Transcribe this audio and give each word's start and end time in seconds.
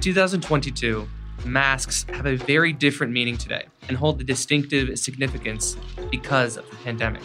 In 0.00 0.04
2022, 0.04 1.06
masks 1.44 2.06
have 2.14 2.24
a 2.24 2.34
very 2.34 2.72
different 2.72 3.12
meaning 3.12 3.36
today 3.36 3.66
and 3.86 3.98
hold 3.98 4.18
a 4.18 4.24
distinctive 4.24 4.98
significance 4.98 5.76
because 6.10 6.56
of 6.56 6.64
the 6.70 6.76
pandemic. 6.76 7.20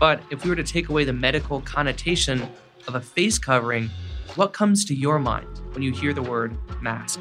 But 0.00 0.22
if 0.30 0.42
we 0.42 0.48
were 0.48 0.56
to 0.56 0.64
take 0.64 0.88
away 0.88 1.04
the 1.04 1.12
medical 1.12 1.60
connotation 1.60 2.48
of 2.88 2.94
a 2.94 3.00
face 3.02 3.38
covering, 3.38 3.90
what 4.36 4.54
comes 4.54 4.86
to 4.86 4.94
your 4.94 5.18
mind 5.18 5.46
when 5.74 5.82
you 5.82 5.92
hear 5.92 6.14
the 6.14 6.22
word 6.22 6.56
mask? 6.80 7.20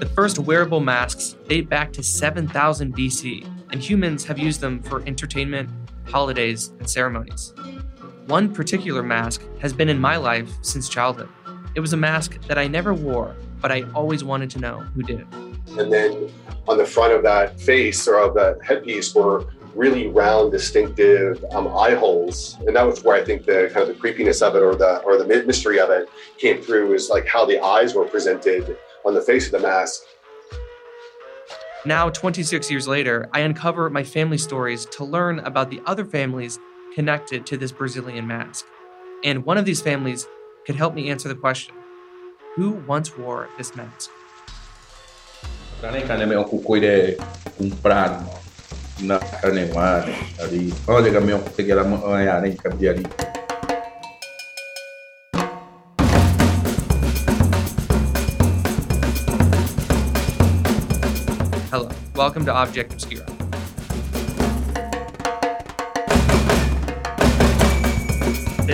The 0.00 0.10
first 0.12 0.40
wearable 0.40 0.80
masks 0.80 1.36
date 1.46 1.68
back 1.68 1.92
to 1.92 2.02
7000 2.02 2.96
BC, 2.96 3.48
and 3.70 3.80
humans 3.80 4.24
have 4.24 4.40
used 4.40 4.60
them 4.60 4.82
for 4.82 5.04
entertainment, 5.06 5.70
holidays, 6.06 6.72
and 6.80 6.90
ceremonies. 6.90 7.54
One 8.26 8.54
particular 8.54 9.02
mask 9.02 9.42
has 9.60 9.74
been 9.74 9.90
in 9.90 10.00
my 10.00 10.16
life 10.16 10.50
since 10.62 10.88
childhood. 10.88 11.28
It 11.74 11.80
was 11.80 11.92
a 11.92 11.96
mask 11.98 12.40
that 12.48 12.56
I 12.56 12.66
never 12.66 12.94
wore, 12.94 13.36
but 13.60 13.70
I 13.70 13.82
always 13.94 14.24
wanted 14.24 14.48
to 14.50 14.60
know 14.60 14.78
who 14.94 15.02
did. 15.02 15.26
And 15.78 15.92
then 15.92 16.32
on 16.66 16.78
the 16.78 16.86
front 16.86 17.12
of 17.12 17.22
that 17.24 17.60
face 17.60 18.08
or 18.08 18.18
of 18.18 18.32
that 18.34 18.64
headpiece 18.64 19.14
were 19.14 19.44
really 19.74 20.06
round, 20.06 20.52
distinctive 20.52 21.44
um, 21.52 21.68
eye 21.68 21.94
holes, 21.94 22.56
and 22.66 22.74
that 22.74 22.86
was 22.86 23.04
where 23.04 23.14
I 23.14 23.22
think 23.22 23.44
the 23.44 23.70
kind 23.74 23.82
of 23.82 23.88
the 23.88 24.00
creepiness 24.00 24.40
of 24.40 24.56
it 24.56 24.62
or 24.62 24.74
the 24.74 25.00
or 25.00 25.18
the 25.18 25.26
mystery 25.44 25.78
of 25.78 25.90
it 25.90 26.08
came 26.38 26.62
through 26.62 26.94
is 26.94 27.10
like 27.10 27.26
how 27.26 27.44
the 27.44 27.62
eyes 27.62 27.92
were 27.92 28.06
presented 28.06 28.78
on 29.04 29.12
the 29.12 29.20
face 29.20 29.46
of 29.46 29.52
the 29.52 29.58
mask. 29.58 30.02
Now, 31.84 32.08
26 32.08 32.70
years 32.70 32.88
later, 32.88 33.28
I 33.34 33.40
uncover 33.40 33.90
my 33.90 34.02
family 34.02 34.38
stories 34.38 34.86
to 34.86 35.04
learn 35.04 35.40
about 35.40 35.68
the 35.68 35.82
other 35.84 36.06
families 36.06 36.58
connected 36.94 37.44
to 37.46 37.56
this 37.56 37.72
Brazilian 37.72 38.26
mask. 38.26 38.64
And 39.24 39.44
one 39.44 39.58
of 39.58 39.64
these 39.64 39.82
families 39.82 40.26
could 40.64 40.76
help 40.76 40.94
me 40.94 41.10
answer 41.10 41.28
the 41.28 41.34
question 41.34 41.74
who 42.54 42.70
once 42.86 43.18
wore 43.18 43.48
this 43.58 43.74
mask? 43.74 44.10
Karena 45.82 46.24
me 46.26 46.36
ocupou 46.36 46.80
de 46.80 47.18
comprar 47.58 48.22
um 49.00 49.06
na 49.06 49.18
Carnemar 49.18 50.06
um 50.08 50.44
ali. 50.44 50.72
Olha, 50.86 51.12
caminhão, 51.12 51.42
peguei 51.56 51.74
lá 51.74 51.82
amanhã 51.82 52.40
em 52.46 52.56
Cabiari. 52.56 53.02
Hello, 61.70 61.90
welcome 62.14 62.46
to 62.46 62.54
Object 62.54 62.94
Obscura. 62.94 63.33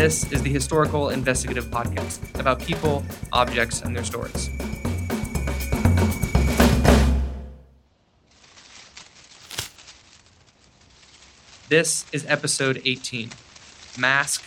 This 0.00 0.24
is 0.32 0.42
the 0.42 0.48
historical 0.48 1.10
investigative 1.10 1.66
podcast 1.66 2.40
about 2.40 2.58
people, 2.58 3.04
objects, 3.34 3.82
and 3.82 3.94
their 3.94 4.02
stories. 4.02 4.48
This 11.68 12.06
is 12.14 12.24
episode 12.26 12.80
18 12.82 13.28
Mask, 13.98 14.42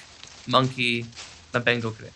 Monkey, 0.47 1.05
the 1.51 1.61
Mabengokre. 1.61 2.09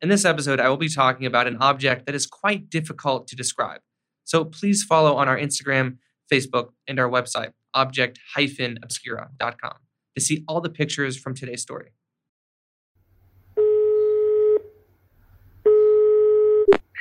In 0.00 0.10
this 0.10 0.24
episode, 0.24 0.60
I 0.60 0.68
will 0.68 0.76
be 0.76 0.88
talking 0.88 1.26
about 1.26 1.48
an 1.48 1.56
object 1.56 2.06
that 2.06 2.14
is 2.14 2.24
quite 2.24 2.70
difficult 2.70 3.26
to 3.26 3.34
describe. 3.34 3.80
So 4.22 4.44
please 4.44 4.84
follow 4.84 5.16
on 5.16 5.26
our 5.26 5.36
Instagram, 5.36 5.96
Facebook, 6.32 6.68
and 6.86 7.00
our 7.00 7.10
website, 7.10 7.50
object-obscura.com 7.74 9.74
to 10.16 10.20
see 10.20 10.44
all 10.48 10.60
the 10.60 10.70
pictures 10.70 11.16
from 11.16 11.34
today's 11.34 11.62
story. 11.62 11.92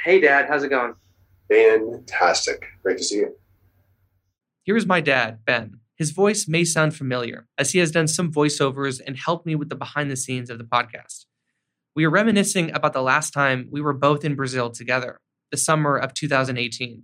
Hey, 0.03 0.21
Dad, 0.21 0.45
how's 0.47 0.63
it 0.63 0.69
going? 0.69 0.93
Fantastic. 1.51 2.65
Great 2.83 2.97
to 2.97 3.03
see 3.03 3.17
you. 3.17 3.35
Here's 4.63 4.85
my 4.85 5.01
dad, 5.01 5.39
Ben. 5.45 5.79
His 5.97 6.11
voice 6.11 6.47
may 6.47 6.63
sound 6.63 6.95
familiar, 6.95 7.47
as 7.57 7.71
he 7.71 7.79
has 7.79 7.91
done 7.91 8.07
some 8.07 8.31
voiceovers 8.31 9.01
and 9.05 9.17
helped 9.17 9.45
me 9.45 9.55
with 9.55 9.69
the 9.69 9.75
behind 9.75 10.09
the 10.09 10.15
scenes 10.15 10.49
of 10.49 10.57
the 10.57 10.63
podcast. 10.63 11.25
We 11.95 12.05
are 12.05 12.09
reminiscing 12.09 12.71
about 12.73 12.93
the 12.93 13.01
last 13.01 13.33
time 13.33 13.67
we 13.71 13.81
were 13.81 13.93
both 13.93 14.23
in 14.23 14.35
Brazil 14.35 14.69
together, 14.69 15.19
the 15.51 15.57
summer 15.57 15.97
of 15.97 16.13
2018. 16.13 17.03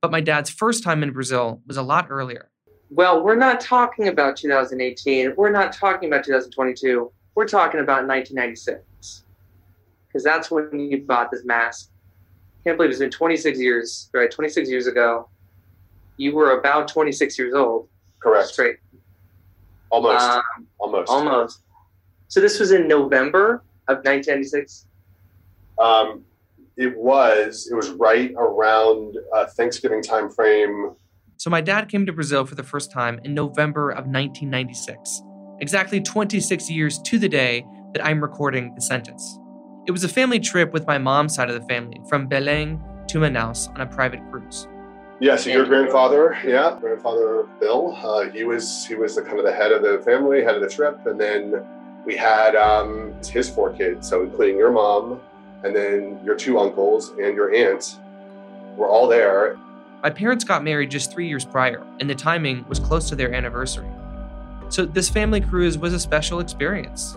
But 0.00 0.12
my 0.12 0.20
dad's 0.20 0.50
first 0.50 0.84
time 0.84 1.02
in 1.02 1.12
Brazil 1.12 1.62
was 1.66 1.76
a 1.76 1.82
lot 1.82 2.06
earlier. 2.10 2.50
Well, 2.90 3.22
we're 3.22 3.36
not 3.36 3.60
talking 3.60 4.08
about 4.08 4.36
2018. 4.36 5.34
We're 5.36 5.50
not 5.50 5.72
talking 5.72 6.08
about 6.08 6.24
2022. 6.24 7.10
We're 7.34 7.48
talking 7.48 7.80
about 7.80 8.06
1996. 8.06 9.24
Because 10.06 10.22
that's 10.22 10.50
when 10.50 10.78
you 10.78 11.02
bought 11.02 11.30
this 11.30 11.44
mask. 11.44 11.90
Can't 12.64 12.76
believe 12.76 12.90
it's 12.90 13.00
been 13.00 13.10
26 13.10 13.58
years, 13.58 14.08
right? 14.12 14.30
26 14.30 14.68
years 14.70 14.86
ago. 14.86 15.28
You 16.16 16.34
were 16.34 16.58
about 16.58 16.88
26 16.88 17.38
years 17.38 17.54
old. 17.54 17.88
Correct. 18.20 18.48
Straight. 18.48 18.76
Almost. 19.90 20.24
Um, 20.24 20.42
almost. 20.78 21.10
almost. 21.10 21.62
So 22.28 22.40
this 22.40 22.58
was 22.58 22.72
in 22.72 22.88
November 22.88 23.62
of 23.88 23.98
1996? 23.98 24.86
Um, 25.78 26.24
it 26.76 26.96
was. 26.96 27.68
It 27.70 27.74
was 27.74 27.90
right 27.90 28.32
around 28.36 29.16
uh, 29.34 29.46
Thanksgiving 29.46 30.02
time 30.02 30.30
frame 30.30 30.94
so 31.36 31.50
my 31.50 31.60
dad 31.60 31.88
came 31.88 32.06
to 32.06 32.12
Brazil 32.12 32.44
for 32.44 32.54
the 32.54 32.62
first 32.62 32.90
time 32.90 33.20
in 33.24 33.34
November 33.34 33.90
of 33.90 34.06
1996, 34.06 35.22
exactly 35.60 36.00
26 36.00 36.70
years 36.70 36.98
to 37.00 37.18
the 37.18 37.28
day 37.28 37.64
that 37.92 38.04
I'm 38.04 38.20
recording 38.20 38.74
the 38.74 38.80
sentence. 38.80 39.38
It 39.86 39.92
was 39.92 40.02
a 40.02 40.08
family 40.08 40.40
trip 40.40 40.72
with 40.72 40.86
my 40.86 40.98
mom's 40.98 41.34
side 41.34 41.48
of 41.48 41.60
the 41.60 41.66
family 41.68 42.00
from 42.08 42.28
Belém 42.28 42.80
to 43.08 43.18
Manaus 43.18 43.68
on 43.70 43.80
a 43.80 43.86
private 43.86 44.20
cruise. 44.30 44.66
Yeah, 45.20 45.36
so 45.36 45.48
your 45.48 45.64
grandfather, 45.64 46.36
yeah, 46.44 46.76
grandfather 46.78 47.46
Bill, 47.58 47.96
uh, 48.02 48.28
he 48.30 48.44
was 48.44 48.84
he 48.86 48.94
was 48.94 49.14
the 49.14 49.22
kind 49.22 49.38
of 49.38 49.44
the 49.46 49.52
head 49.52 49.72
of 49.72 49.82
the 49.82 50.02
family, 50.04 50.42
head 50.42 50.56
of 50.56 50.60
the 50.60 50.68
trip, 50.68 51.06
and 51.06 51.18
then 51.18 51.64
we 52.04 52.16
had 52.16 52.54
um, 52.54 53.14
his 53.26 53.48
four 53.48 53.72
kids, 53.72 54.08
so 54.08 54.22
including 54.22 54.58
your 54.58 54.70
mom, 54.70 55.20
and 55.64 55.74
then 55.74 56.20
your 56.22 56.34
two 56.34 56.58
uncles 56.58 57.10
and 57.10 57.34
your 57.34 57.54
aunt, 57.54 57.98
were 58.76 58.88
all 58.88 59.08
there. 59.08 59.56
My 60.02 60.10
parents 60.10 60.44
got 60.44 60.62
married 60.62 60.90
just 60.90 61.10
three 61.10 61.26
years 61.26 61.44
prior, 61.44 61.82
and 62.00 62.08
the 62.08 62.14
timing 62.14 62.66
was 62.68 62.78
close 62.78 63.08
to 63.08 63.16
their 63.16 63.32
anniversary. 63.32 63.88
So, 64.68 64.84
this 64.84 65.08
family 65.08 65.40
cruise 65.40 65.78
was 65.78 65.94
a 65.94 65.98
special 65.98 66.40
experience. 66.40 67.16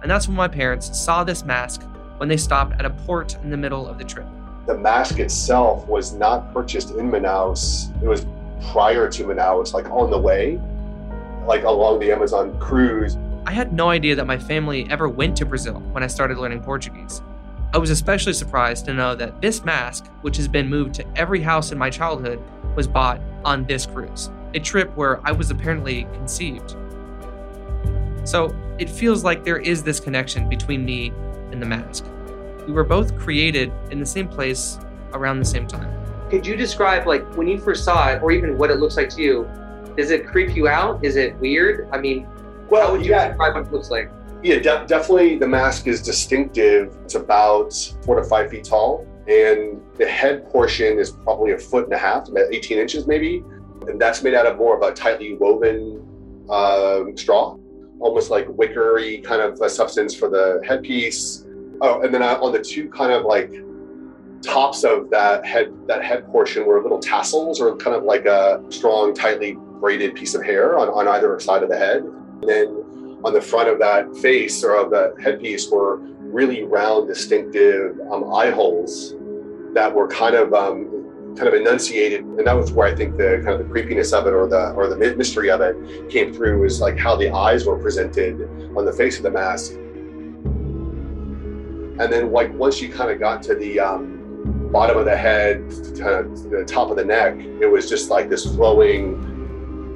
And 0.00 0.10
that's 0.10 0.26
when 0.26 0.36
my 0.36 0.48
parents 0.48 0.98
saw 0.98 1.22
this 1.22 1.44
mask 1.44 1.82
when 2.16 2.28
they 2.28 2.36
stopped 2.36 2.74
at 2.78 2.86
a 2.86 2.90
port 2.90 3.36
in 3.42 3.50
the 3.50 3.56
middle 3.56 3.86
of 3.86 3.98
the 3.98 4.04
trip. 4.04 4.26
The 4.66 4.76
mask 4.76 5.18
itself 5.18 5.86
was 5.86 6.14
not 6.14 6.52
purchased 6.54 6.92
in 6.92 7.10
Manaus, 7.10 7.90
it 8.02 8.08
was 8.08 8.26
prior 8.72 9.10
to 9.10 9.24
Manaus, 9.24 9.74
like 9.74 9.90
on 9.90 10.10
the 10.10 10.18
way, 10.18 10.60
like 11.46 11.64
along 11.64 12.00
the 12.00 12.10
Amazon 12.10 12.58
cruise. 12.58 13.18
I 13.46 13.52
had 13.52 13.74
no 13.74 13.90
idea 13.90 14.14
that 14.16 14.26
my 14.26 14.38
family 14.38 14.86
ever 14.90 15.08
went 15.08 15.36
to 15.36 15.46
Brazil 15.46 15.80
when 15.92 16.02
I 16.02 16.06
started 16.06 16.38
learning 16.38 16.62
Portuguese. 16.62 17.20
I 17.74 17.78
was 17.78 17.90
especially 17.90 18.34
surprised 18.34 18.84
to 18.84 18.94
know 18.94 19.16
that 19.16 19.42
this 19.42 19.64
mask, 19.64 20.06
which 20.22 20.36
has 20.36 20.46
been 20.46 20.68
moved 20.68 20.94
to 20.94 21.18
every 21.18 21.40
house 21.40 21.72
in 21.72 21.76
my 21.76 21.90
childhood, 21.90 22.40
was 22.76 22.86
bought 22.86 23.20
on 23.44 23.64
this 23.64 23.84
cruise, 23.84 24.30
a 24.54 24.60
trip 24.60 24.96
where 24.96 25.20
I 25.26 25.32
was 25.32 25.50
apparently 25.50 26.04
conceived. 26.12 26.76
So 28.22 28.54
it 28.78 28.88
feels 28.88 29.24
like 29.24 29.42
there 29.42 29.58
is 29.58 29.82
this 29.82 29.98
connection 29.98 30.48
between 30.48 30.84
me 30.84 31.12
and 31.50 31.60
the 31.60 31.66
mask. 31.66 32.04
We 32.64 32.72
were 32.72 32.84
both 32.84 33.18
created 33.18 33.72
in 33.90 33.98
the 33.98 34.06
same 34.06 34.28
place 34.28 34.78
around 35.12 35.40
the 35.40 35.44
same 35.44 35.66
time. 35.66 35.90
Could 36.30 36.46
you 36.46 36.54
describe, 36.54 37.08
like, 37.08 37.24
when 37.34 37.48
you 37.48 37.58
first 37.58 37.84
saw 37.84 38.08
it, 38.08 38.22
or 38.22 38.30
even 38.30 38.56
what 38.56 38.70
it 38.70 38.76
looks 38.76 38.96
like 38.96 39.08
to 39.10 39.20
you? 39.20 39.50
Does 39.96 40.12
it 40.12 40.28
creep 40.28 40.54
you 40.54 40.68
out? 40.68 41.04
Is 41.04 41.16
it 41.16 41.36
weird? 41.40 41.88
I 41.90 41.98
mean, 41.98 42.28
well, 42.70 42.86
how 42.86 42.92
would 42.92 43.04
you 43.04 43.10
yeah. 43.10 43.30
describe 43.30 43.54
what 43.54 43.66
it 43.66 43.72
looks 43.72 43.90
like? 43.90 44.12
Yeah, 44.44 44.58
de- 44.58 44.84
definitely 44.86 45.38
the 45.38 45.48
mask 45.48 45.86
is 45.86 46.02
distinctive. 46.02 46.94
It's 47.04 47.14
about 47.14 47.72
four 48.04 48.16
to 48.16 48.24
five 48.24 48.50
feet 48.50 48.64
tall, 48.64 49.06
and 49.26 49.80
the 49.96 50.06
head 50.06 50.50
portion 50.50 50.98
is 50.98 51.12
probably 51.12 51.52
a 51.52 51.58
foot 51.58 51.84
and 51.84 51.94
a 51.94 51.98
half, 51.98 52.28
about 52.28 52.52
18 52.52 52.76
inches 52.76 53.06
maybe. 53.06 53.42
And 53.88 53.98
that's 53.98 54.22
made 54.22 54.34
out 54.34 54.44
of 54.44 54.58
more 54.58 54.76
of 54.76 54.82
a 54.82 54.92
tightly 54.92 55.34
woven 55.34 56.06
um, 56.50 57.16
straw, 57.16 57.56
almost 58.00 58.28
like 58.28 58.46
wickery 58.48 59.24
kind 59.24 59.40
of 59.40 59.58
a 59.62 59.70
substance 59.70 60.14
for 60.14 60.28
the 60.28 60.62
headpiece. 60.62 61.46
Oh, 61.80 62.02
and 62.02 62.12
then 62.12 62.22
on 62.22 62.52
the 62.52 62.60
two 62.60 62.90
kind 62.90 63.12
of 63.12 63.24
like 63.24 63.50
tops 64.42 64.84
of 64.84 65.08
that 65.08 65.46
head 65.46 65.72
that 65.86 66.04
head 66.04 66.26
portion 66.26 66.66
were 66.66 66.82
little 66.82 67.00
tassels 67.00 67.62
or 67.62 67.74
kind 67.76 67.96
of 67.96 68.02
like 68.02 68.26
a 68.26 68.62
strong, 68.68 69.14
tightly 69.14 69.56
braided 69.80 70.14
piece 70.14 70.34
of 70.34 70.42
hair 70.42 70.78
on, 70.78 70.90
on 70.90 71.08
either 71.08 71.40
side 71.40 71.62
of 71.62 71.70
the 71.70 71.78
head. 71.78 72.02
And 72.02 72.48
then 72.48 72.83
on 73.24 73.32
the 73.32 73.40
front 73.40 73.68
of 73.68 73.78
that 73.78 74.14
face 74.16 74.62
or 74.62 74.76
of 74.76 74.90
that 74.90 75.14
headpiece 75.20 75.68
were 75.70 75.96
really 76.20 76.62
round, 76.64 77.08
distinctive 77.08 77.98
um, 78.10 78.32
eye 78.34 78.50
holes 78.50 79.14
that 79.72 79.92
were 79.92 80.06
kind 80.08 80.34
of 80.34 80.52
um, 80.52 81.34
kind 81.36 81.48
of 81.48 81.54
enunciated, 81.54 82.20
and 82.20 82.46
that 82.46 82.52
was 82.52 82.70
where 82.70 82.86
I 82.86 82.94
think 82.94 83.16
the 83.16 83.40
kind 83.44 83.48
of 83.48 83.58
the 83.58 83.64
creepiness 83.64 84.12
of 84.12 84.26
it 84.26 84.34
or 84.34 84.46
the 84.46 84.72
or 84.72 84.88
the 84.88 84.96
mystery 85.16 85.50
of 85.50 85.60
it 85.62 85.76
came 86.10 86.32
through 86.32 86.64
is 86.64 86.80
like 86.80 86.98
how 86.98 87.16
the 87.16 87.30
eyes 87.30 87.64
were 87.64 87.78
presented 87.78 88.42
on 88.76 88.84
the 88.84 88.92
face 88.92 89.16
of 89.16 89.22
the 89.22 89.30
mask. 89.30 89.72
And 91.96 92.12
then 92.12 92.30
like 92.30 92.52
once 92.54 92.80
you 92.80 92.88
kind 92.92 93.10
of 93.10 93.18
got 93.20 93.42
to 93.44 93.54
the 93.54 93.80
um, 93.80 94.70
bottom 94.70 94.98
of 94.98 95.06
the 95.06 95.16
head, 95.16 95.60
kind 95.98 96.14
of 96.14 96.50
the 96.50 96.64
top 96.66 96.90
of 96.90 96.96
the 96.96 97.04
neck, 97.04 97.38
it 97.38 97.66
was 97.66 97.88
just 97.88 98.10
like 98.10 98.28
this 98.28 98.44
flowing 98.54 99.33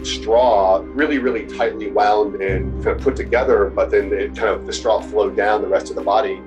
straw, 0.05 0.83
really, 0.85 1.19
really 1.19 1.47
tightly 1.47 1.91
wound 1.91 2.41
and 2.41 2.73
kind 2.85 2.97
of 2.97 3.03
put 3.03 3.17
together. 3.17 3.71
But 3.71 3.91
then 3.91 4.13
it 4.13 4.37
kind 4.37 4.51
of 4.51 4.67
the 4.67 4.73
straw 4.73 5.01
flowed 5.01 5.37
down 5.37 5.63
the 5.63 5.69
rest 5.69 5.91
of 5.91 5.97
the 5.97 6.03
body. 6.03 6.43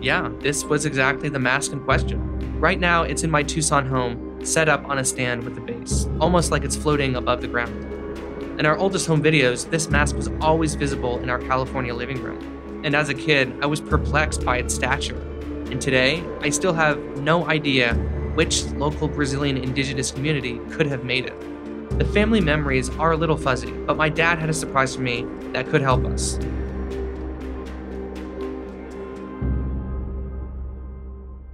Yeah, 0.00 0.30
this 0.40 0.64
was 0.64 0.86
exactly 0.86 1.28
the 1.28 1.38
mask 1.38 1.72
in 1.72 1.80
question. 1.80 2.58
Right 2.58 2.80
now, 2.80 3.02
it's 3.02 3.22
in 3.22 3.30
my 3.30 3.42
Tucson 3.42 3.86
home, 3.86 4.44
set 4.44 4.68
up 4.68 4.86
on 4.88 4.98
a 4.98 5.04
stand 5.04 5.44
with 5.44 5.56
a 5.58 5.60
base, 5.60 6.06
almost 6.20 6.50
like 6.50 6.64
it's 6.64 6.76
floating 6.76 7.16
above 7.16 7.40
the 7.40 7.48
ground. 7.48 7.86
In 8.58 8.66
our 8.66 8.76
oldest 8.76 9.06
home 9.06 9.22
videos, 9.22 9.68
this 9.68 9.88
mask 9.88 10.16
was 10.16 10.28
always 10.40 10.74
visible 10.74 11.18
in 11.20 11.30
our 11.30 11.38
California 11.38 11.94
living 11.94 12.22
room. 12.22 12.82
And 12.84 12.94
as 12.94 13.08
a 13.08 13.14
kid, 13.14 13.54
I 13.62 13.66
was 13.66 13.80
perplexed 13.80 14.44
by 14.44 14.58
its 14.58 14.74
stature. 14.74 15.20
And 15.70 15.80
today, 15.80 16.24
I 16.40 16.50
still 16.50 16.72
have 16.72 16.98
no 17.18 17.46
idea 17.46 17.94
which 18.34 18.64
local 18.72 19.08
Brazilian 19.08 19.56
indigenous 19.56 20.10
community 20.10 20.60
could 20.70 20.86
have 20.86 21.04
made 21.04 21.26
it. 21.26 21.98
The 21.98 22.04
family 22.04 22.40
memories 22.40 22.88
are 22.90 23.12
a 23.12 23.16
little 23.16 23.36
fuzzy, 23.36 23.72
but 23.72 23.96
my 23.96 24.08
dad 24.08 24.38
had 24.38 24.48
a 24.48 24.54
surprise 24.54 24.94
for 24.94 25.02
me 25.02 25.26
that 25.52 25.68
could 25.68 25.82
help 25.82 26.04
us. 26.04 26.38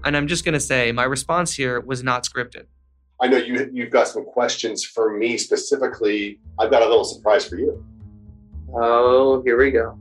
And 0.04 0.16
I'm 0.16 0.28
just 0.28 0.44
going 0.44 0.52
to 0.52 0.60
say, 0.60 0.92
my 0.92 1.04
response 1.04 1.54
here 1.54 1.80
was 1.80 2.04
not 2.04 2.24
scripted. 2.24 2.66
I 3.20 3.26
know 3.28 3.38
you 3.38 3.68
you've 3.72 3.90
got 3.90 4.06
some 4.08 4.24
questions 4.24 4.84
for 4.84 5.16
me 5.16 5.38
specifically. 5.38 6.38
I've 6.58 6.70
got 6.70 6.82
a 6.82 6.86
little 6.86 7.04
surprise 7.04 7.48
for 7.48 7.56
you. 7.56 7.84
Oh, 8.74 9.42
here 9.42 9.58
we 9.58 9.70
go. 9.70 9.98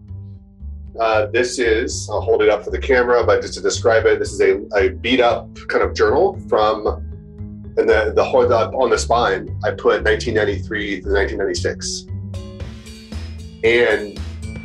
Uh, 0.99 1.25
this 1.27 1.59
is 1.59 2.09
I'll 2.09 2.21
hold 2.21 2.41
it 2.41 2.49
up 2.49 2.63
for 2.63 2.71
the 2.71 2.79
camera, 2.79 3.23
but 3.25 3.41
just 3.41 3.55
to 3.55 3.61
describe 3.61 4.05
it, 4.05 4.19
this 4.19 4.31
is 4.31 4.39
a, 4.41 4.61
a 4.77 4.89
beat 4.89 5.19
up 5.19 5.53
kind 5.67 5.83
of 5.83 5.93
journal 5.93 6.39
from 6.47 6.87
and 7.77 7.89
the 7.89 8.13
the 8.15 8.23
up 8.23 8.73
on 8.73 8.89
the 8.89 8.97
spine. 8.97 9.49
I 9.63 9.71
put 9.71 10.03
1993 10.03 11.01
to 11.01 11.09
1996, 11.09 12.07
and 13.63 14.19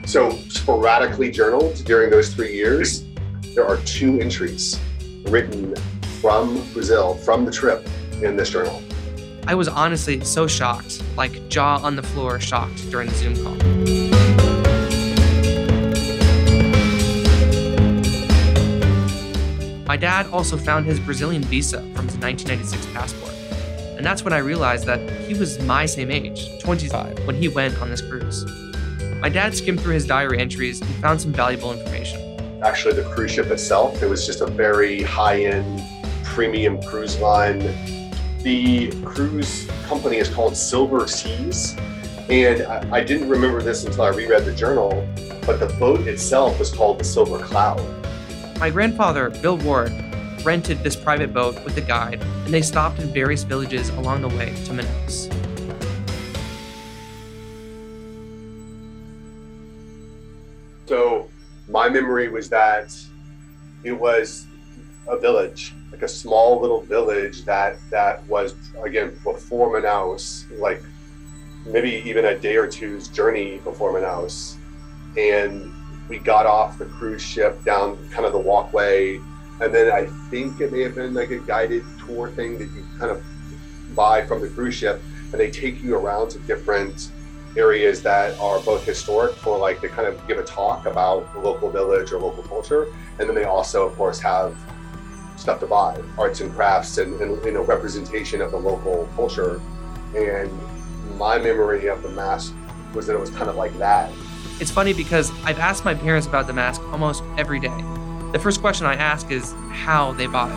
so 0.09 0.31
sporadically 0.49 1.31
journaled 1.31 1.83
during 1.85 2.11
those 2.11 2.33
three 2.33 2.55
years. 2.55 3.05
There 3.55 3.67
are 3.67 3.79
two 3.79 4.21
entries 4.21 4.79
written 5.27 5.75
from 6.21 6.65
Brazil 6.73 7.17
from 7.17 7.45
the 7.45 7.51
trip 7.51 7.89
in 8.23 8.37
this 8.37 8.51
journal. 8.51 8.81
I 9.47 9.55
was 9.57 9.67
honestly 9.67 10.23
so 10.25 10.47
shocked, 10.47 11.03
like 11.17 11.49
jaw 11.49 11.79
on 11.83 11.97
the 11.97 12.03
floor 12.03 12.39
shocked 12.39 12.89
during 12.91 13.09
the 13.09 13.15
Zoom 13.17 13.35
call. 13.43 14.10
Dad 20.01 20.27
also 20.33 20.57
found 20.57 20.87
his 20.87 20.99
Brazilian 20.99 21.43
visa 21.43 21.79
from 21.95 22.09
his 22.09 22.17
1996 22.19 22.87
passport. 22.93 23.33
And 23.97 24.05
that's 24.05 24.25
when 24.25 24.33
I 24.33 24.39
realized 24.39 24.87
that 24.87 24.99
he 25.27 25.35
was 25.35 25.61
my 25.61 25.87
same 25.87 26.11
age, 26.11 26.59
25, 26.61 27.27
when 27.27 27.37
he 27.37 27.49
went 27.49 27.81
on 27.81 27.91
this 27.91 28.01
cruise. 28.01 28.45
My 29.21 29.29
dad 29.29 29.55
skimmed 29.55 29.81
through 29.81 29.95
his 29.95 30.07
diary 30.07 30.41
entries 30.41 30.81
and 30.81 30.91
found 30.97 31.21
some 31.21 31.33
valuable 31.33 31.73
information. 31.73 32.19
Actually, 32.65 32.95
the 32.95 33.05
cruise 33.11 33.31
ship 33.31 33.47
itself, 33.47 34.03
it 34.03 34.09
was 34.09 34.27
just 34.27 34.41
a 34.41 34.47
very 34.47 35.03
high 35.03 35.45
end 35.45 35.83
premium 36.25 36.83
cruise 36.83 37.19
line 37.21 37.61
the 38.43 38.91
cruise 39.05 39.69
company 39.87 40.17
is 40.17 40.29
called 40.29 40.57
Silver 40.57 41.07
Seas. 41.07 41.77
And 42.31 42.63
I, 42.63 42.99
I, 42.99 43.05
didn't 43.05 43.29
remember 43.29 43.61
this 43.61 43.85
until 43.85 44.03
I 44.03 44.09
reread 44.09 44.45
the 44.45 44.55
journal, 44.55 45.07
but 45.45 45.61
the 45.61 45.67
boat 45.79 46.07
itself 46.07 46.59
was 46.59 46.73
called 46.73 47.01
the 47.01 47.05
Silver 47.05 47.39
Cloud. 47.41 47.81
My 48.61 48.69
grandfather, 48.69 49.31
Bill 49.31 49.57
Ward, 49.57 49.91
rented 50.45 50.85
this 50.85 50.95
private 50.95 51.33
boat 51.33 51.65
with 51.65 51.79
a 51.79 51.81
guide, 51.81 52.21
and 52.45 52.53
they 52.53 52.61
stopped 52.61 52.99
in 53.01 53.11
various 53.11 53.43
villages 53.43 53.89
along 53.89 54.21
the 54.21 54.29
way 54.29 54.51
to 54.67 54.73
Manaus. 54.73 55.33
So, 60.85 61.31
my 61.71 61.89
memory 61.89 62.29
was 62.29 62.51
that 62.51 62.95
it 63.83 63.93
was 63.93 64.45
a 65.09 65.19
village 65.19 65.73
like 65.91 66.03
a 66.03 66.09
small 66.09 66.61
little 66.61 66.83
village 66.83 67.45
that 67.47 67.79
that 67.89 68.23
was 68.27 68.55
again 68.83 69.19
before 69.25 69.71
Manaus, 69.71 70.45
like 70.59 70.83
maybe 71.65 72.03
even 72.05 72.27
a 72.27 72.39
day 72.39 72.57
or 72.57 72.67
two's 72.67 73.09
journey 73.09 73.57
before 73.65 73.93
Manaus, 73.93 74.57
and 75.17 75.73
we 76.11 76.19
got 76.19 76.45
off 76.45 76.77
the 76.77 76.87
cruise 76.87 77.23
ship 77.23 77.63
down 77.63 77.97
kind 78.11 78.27
of 78.27 78.33
the 78.33 78.39
walkway, 78.39 79.21
and 79.61 79.73
then 79.73 79.93
I 79.93 80.07
think 80.29 80.61
it 80.61 80.73
may 80.73 80.83
have 80.83 80.97
been 80.97 81.15
like 81.15 81.31
a 81.31 81.39
guided 81.39 81.85
tour 82.05 82.29
thing 82.33 82.59
that 82.59 82.65
you 82.65 82.85
kind 82.99 83.13
of 83.13 83.25
buy 83.95 84.27
from 84.27 84.41
the 84.41 84.49
cruise 84.49 84.75
ship, 84.75 85.01
and 85.31 85.41
they 85.41 85.53
take 85.53 85.81
you 85.81 85.95
around 85.95 86.31
to 86.31 86.41
different 86.41 87.13
areas 87.57 88.03
that 88.03 88.37
are 88.41 88.59
both 88.61 88.85
historic 88.85 89.35
for 89.37 89.57
like 89.57 89.81
they 89.81 89.89
kind 89.89 90.09
of 90.09 90.27
give 90.27 90.39
a 90.39 90.45
talk 90.45 90.87
about 90.87 91.33
the 91.33 91.39
local 91.39 91.71
village 91.71 92.11
or 92.11 92.19
local 92.19 92.43
culture, 92.43 92.89
and 93.21 93.29
then 93.29 93.37
they 93.37 93.45
also 93.45 93.87
of 93.87 93.95
course 93.95 94.19
have 94.19 94.59
stuff 95.37 95.61
to 95.61 95.67
buy, 95.67 95.97
arts 96.19 96.41
and 96.41 96.53
crafts, 96.53 96.99
and, 96.99 97.21
and 97.21 97.43
you 97.45 97.53
know 97.53 97.63
representation 97.63 98.43
of 98.43 98.51
the 98.51 98.59
local 98.59 99.09
culture. 99.15 99.61
And 100.17 100.51
my 101.17 101.39
memory 101.39 101.87
of 101.87 102.03
the 102.03 102.11
mask 102.11 102.53
was 102.95 103.07
that 103.07 103.15
it 103.15 103.21
was 103.21 103.31
kind 103.31 103.49
of 103.49 103.55
like 103.55 103.77
that. 103.79 104.11
It's 104.61 104.71
funny 104.71 104.93
because 104.93 105.33
I've 105.45 105.59
asked 105.59 105.85
my 105.85 105.95
parents 105.95 106.27
about 106.27 106.47
the 106.47 106.53
mask 106.53 106.83
almost 106.93 107.23
every 107.39 107.59
day. 107.61 107.77
The 108.33 108.39
first 108.39 108.61
question 108.61 108.87
I 108.87 108.95
ask 108.95 109.31
is 109.31 109.55
how 109.71 110.13
they 110.13 110.27
bought 110.27 110.51
it. 110.51 110.57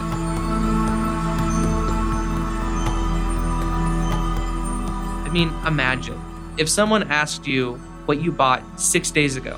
I 5.25 5.29
mean, 5.31 5.51
imagine 5.65 6.21
if 6.57 6.69
someone 6.69 7.09
asked 7.11 7.47
you 7.47 7.75
what 8.05 8.21
you 8.21 8.31
bought 8.31 8.79
six 8.79 9.09
days 9.09 9.37
ago. 9.37 9.57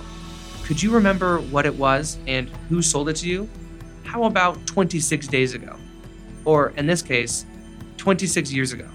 Could 0.63 0.81
you 0.81 0.91
remember 0.91 1.39
what 1.39 1.65
it 1.65 1.75
was 1.75 2.17
and 2.27 2.47
who 2.69 2.81
sold 2.81 3.09
it 3.09 3.17
to 3.17 3.27
you? 3.27 3.49
how 4.15 4.23
about 4.23 4.65
26 4.65 5.27
days 5.27 5.53
ago? 5.53 5.75
Or 6.45 6.69
in 6.77 6.87
this 6.87 7.01
case, 7.01 7.45
26 7.97 8.53
years 8.53 8.71
ago? 8.71 8.87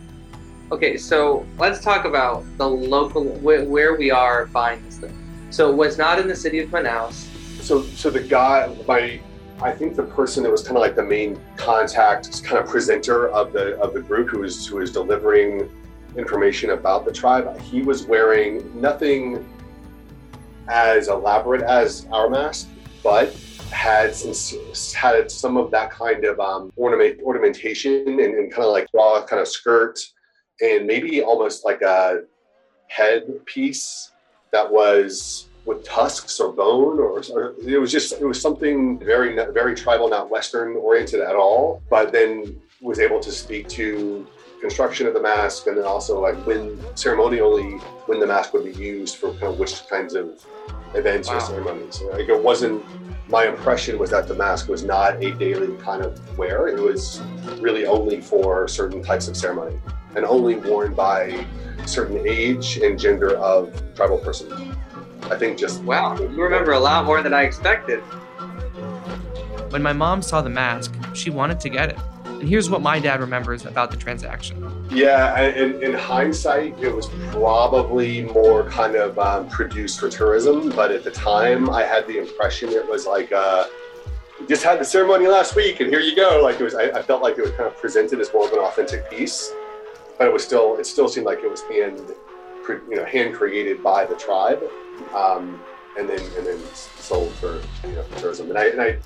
Okay, 0.72 0.96
so 0.96 1.44
let's 1.58 1.84
talk 1.84 2.06
about 2.06 2.42
the 2.56 2.66
local, 2.66 3.24
where 3.24 3.96
we 3.96 4.10
are 4.10 4.46
buying 4.46 4.82
this 4.86 4.96
thing. 4.96 5.14
So 5.50 5.70
it 5.70 5.76
was 5.76 5.98
not 5.98 6.18
in 6.18 6.28
the 6.28 6.36
city 6.36 6.60
of 6.60 6.70
Manaus. 6.70 7.28
So, 7.62 7.82
so 7.82 8.08
the 8.08 8.22
guy, 8.22 8.74
my, 8.86 9.20
I 9.60 9.72
think 9.72 9.96
the 9.96 10.04
person 10.04 10.42
that 10.44 10.50
was 10.50 10.62
kind 10.62 10.76
of 10.76 10.80
like 10.80 10.96
the 10.96 11.02
main 11.02 11.38
contact, 11.56 12.42
kind 12.44 12.62
of 12.62 12.68
presenter 12.68 13.28
of 13.28 13.52
the 13.52 13.78
of 13.80 13.92
the 13.92 14.00
group 14.00 14.30
who 14.30 14.40
was 14.40 14.66
who 14.66 14.76
was 14.76 14.90
delivering 14.92 15.68
information 16.16 16.70
about 16.70 17.04
the 17.04 17.12
tribe, 17.12 17.60
he 17.60 17.82
was 17.82 18.06
wearing 18.06 18.80
nothing 18.80 19.46
as 20.68 21.08
elaborate 21.08 21.62
as 21.62 22.06
our 22.12 22.30
mask, 22.30 22.68
but 23.02 23.34
had 23.70 24.14
some 24.14 24.64
had 24.94 25.30
some 25.30 25.56
of 25.56 25.70
that 25.70 25.90
kind 25.90 26.24
of 26.24 26.40
um, 26.40 26.72
ornament 26.76 27.20
ornamentation 27.22 28.08
and, 28.08 28.20
and 28.20 28.52
kind 28.52 28.64
of 28.64 28.72
like 28.72 28.86
raw 28.92 29.24
kind 29.24 29.40
of 29.40 29.48
skirt 29.48 29.98
and 30.60 30.86
maybe 30.86 31.22
almost 31.22 31.64
like 31.64 31.82
a 31.82 32.22
head 32.88 33.24
piece 33.46 34.09
that 34.52 34.70
was 34.70 35.48
with 35.66 35.84
tusks 35.84 36.40
or 36.40 36.52
bone 36.52 36.98
or, 36.98 37.22
or, 37.32 37.54
it 37.66 37.78
was 37.78 37.92
just 37.92 38.12
it 38.12 38.24
was 38.24 38.40
something 38.40 38.98
very 38.98 39.34
very 39.52 39.74
tribal 39.74 40.08
not 40.08 40.30
western 40.30 40.76
oriented 40.76 41.20
at 41.20 41.36
all 41.36 41.82
but 41.90 42.12
then 42.12 42.60
was 42.80 42.98
able 42.98 43.20
to 43.20 43.30
speak 43.30 43.68
to 43.68 44.26
construction 44.60 45.06
of 45.06 45.14
the 45.14 45.20
mask 45.20 45.66
and 45.66 45.76
then 45.76 45.84
also 45.84 46.20
like 46.20 46.36
when 46.46 46.78
ceremonially 46.96 47.72
when 48.06 48.18
the 48.18 48.26
mask 48.26 48.52
would 48.54 48.64
be 48.64 48.72
used 48.72 49.16
for 49.16 49.32
kind 49.32 49.52
of 49.52 49.58
which 49.58 49.86
kinds 49.88 50.14
of 50.14 50.44
events 50.94 51.28
wow. 51.28 51.36
or 51.36 51.40
ceremonies 51.40 52.00
like 52.12 52.28
it 52.28 52.42
wasn't 52.42 52.82
my 53.30 53.46
impression 53.46 53.98
was 53.98 54.10
that 54.10 54.26
the 54.26 54.34
mask 54.34 54.68
was 54.68 54.82
not 54.82 55.22
a 55.22 55.32
daily 55.34 55.76
kind 55.76 56.02
of 56.02 56.36
wear. 56.36 56.66
It 56.66 56.80
was 56.80 57.20
really 57.60 57.86
only 57.86 58.20
for 58.20 58.66
certain 58.66 59.02
types 59.02 59.28
of 59.28 59.36
ceremony 59.36 59.78
and 60.16 60.24
only 60.24 60.56
worn 60.56 60.94
by 60.94 61.46
certain 61.86 62.26
age 62.26 62.78
and 62.78 62.98
gender 62.98 63.36
of 63.36 63.72
tribal 63.94 64.18
person. 64.18 64.76
I 65.24 65.36
think 65.36 65.58
just 65.58 65.82
wow, 65.84 66.18
you 66.18 66.42
remember 66.42 66.72
a 66.72 66.80
lot 66.80 67.04
more 67.04 67.22
than 67.22 67.32
I 67.34 67.42
expected. 67.42 68.00
When 69.70 69.82
my 69.82 69.92
mom 69.92 70.22
saw 70.22 70.42
the 70.42 70.50
mask, 70.50 70.94
she 71.14 71.30
wanted 71.30 71.60
to 71.60 71.68
get 71.68 71.90
it. 71.90 71.98
And 72.24 72.48
here's 72.48 72.70
what 72.70 72.80
my 72.80 72.98
dad 72.98 73.20
remembers 73.20 73.66
about 73.66 73.90
the 73.90 73.96
transaction. 73.96 74.88
Yeah, 74.90 75.40
in, 75.42 75.82
in 75.82 75.92
hindsight, 75.92 76.76
it 76.82 76.92
was 76.92 77.06
probably 77.30 78.22
more 78.22 78.68
kind 78.68 78.96
of 78.96 79.18
um, 79.18 79.48
produced 79.48 80.00
for 80.00 80.08
tourism. 80.08 80.70
But 80.70 80.90
at 80.90 81.04
the 81.04 81.10
time, 81.10 81.70
I 81.70 81.82
had 81.82 82.06
the 82.06 82.18
impression 82.18 82.70
it 82.70 82.88
was 82.88 83.06
like, 83.06 83.30
uh, 83.30 83.66
just 84.48 84.64
had 84.64 84.80
the 84.80 84.84
ceremony 84.84 85.26
last 85.26 85.54
week, 85.54 85.80
and 85.80 85.90
here 85.90 86.00
you 86.00 86.16
go. 86.16 86.40
Like 86.42 86.58
it 86.58 86.64
was, 86.64 86.74
I, 86.74 86.84
I, 86.84 87.02
felt 87.02 87.22
like 87.22 87.36
it 87.36 87.42
was 87.42 87.50
kind 87.50 87.66
of 87.66 87.76
presented 87.76 88.20
as 88.20 88.32
more 88.32 88.46
of 88.46 88.52
an 88.52 88.60
authentic 88.60 89.08
piece, 89.10 89.52
but 90.20 90.28
it 90.28 90.32
was 90.34 90.44
still, 90.44 90.76
it 90.76 90.84
still 90.84 91.08
seemed 91.08 91.24
like 91.24 91.38
it 91.38 91.50
was 91.50 91.62
hand, 91.62 91.98
you 92.68 92.96
know, 92.96 93.06
hand 93.06 93.34
created 93.34 93.82
by 93.82 94.04
the 94.04 94.14
tribe. 94.14 94.62
Um, 95.14 95.58
and 95.98 96.08
then 96.08 96.20
and 96.36 96.46
then 96.46 96.58
sold 96.74 97.30
for 97.32 97.60
you 97.86 97.94
know 97.94 98.02
for 98.02 98.20
tourism. 98.20 98.48
And 98.50 98.58
I 98.58 98.66
and 98.66 98.80
I, 98.80 98.98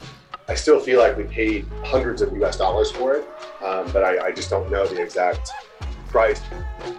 I 0.49 0.55
still 0.55 0.81
feel 0.81 0.99
like 0.99 1.17
we 1.17 1.25
paid 1.25 1.67
hundreds 1.85 2.21
of 2.21 2.33
U.S. 2.35 2.57
dollars 2.57 2.91
for 2.91 3.15
it, 3.15 3.29
um, 3.63 3.91
but 3.93 4.05
I, 4.05 4.27
I 4.27 4.33
just 4.33 4.51
don't 4.51 4.71
know 4.71 4.87
the 4.87 5.01
exact 5.01 5.51
price. 6.09 6.41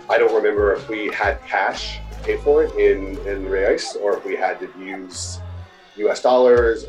I 0.10 0.18
don't 0.18 0.34
remember 0.34 0.74
if 0.74 0.88
we 0.90 1.08
had 1.08 1.40
cash 1.46 2.00
pay 2.24 2.38
for 2.38 2.64
it 2.64 2.74
in 2.76 3.18
in 3.28 3.46
reais 3.46 3.96
or 4.02 4.18
if 4.18 4.26
we 4.26 4.36
had 4.36 4.60
to 4.62 4.70
use 4.80 5.40
U.S. 5.98 6.22
dollars. 6.22 6.86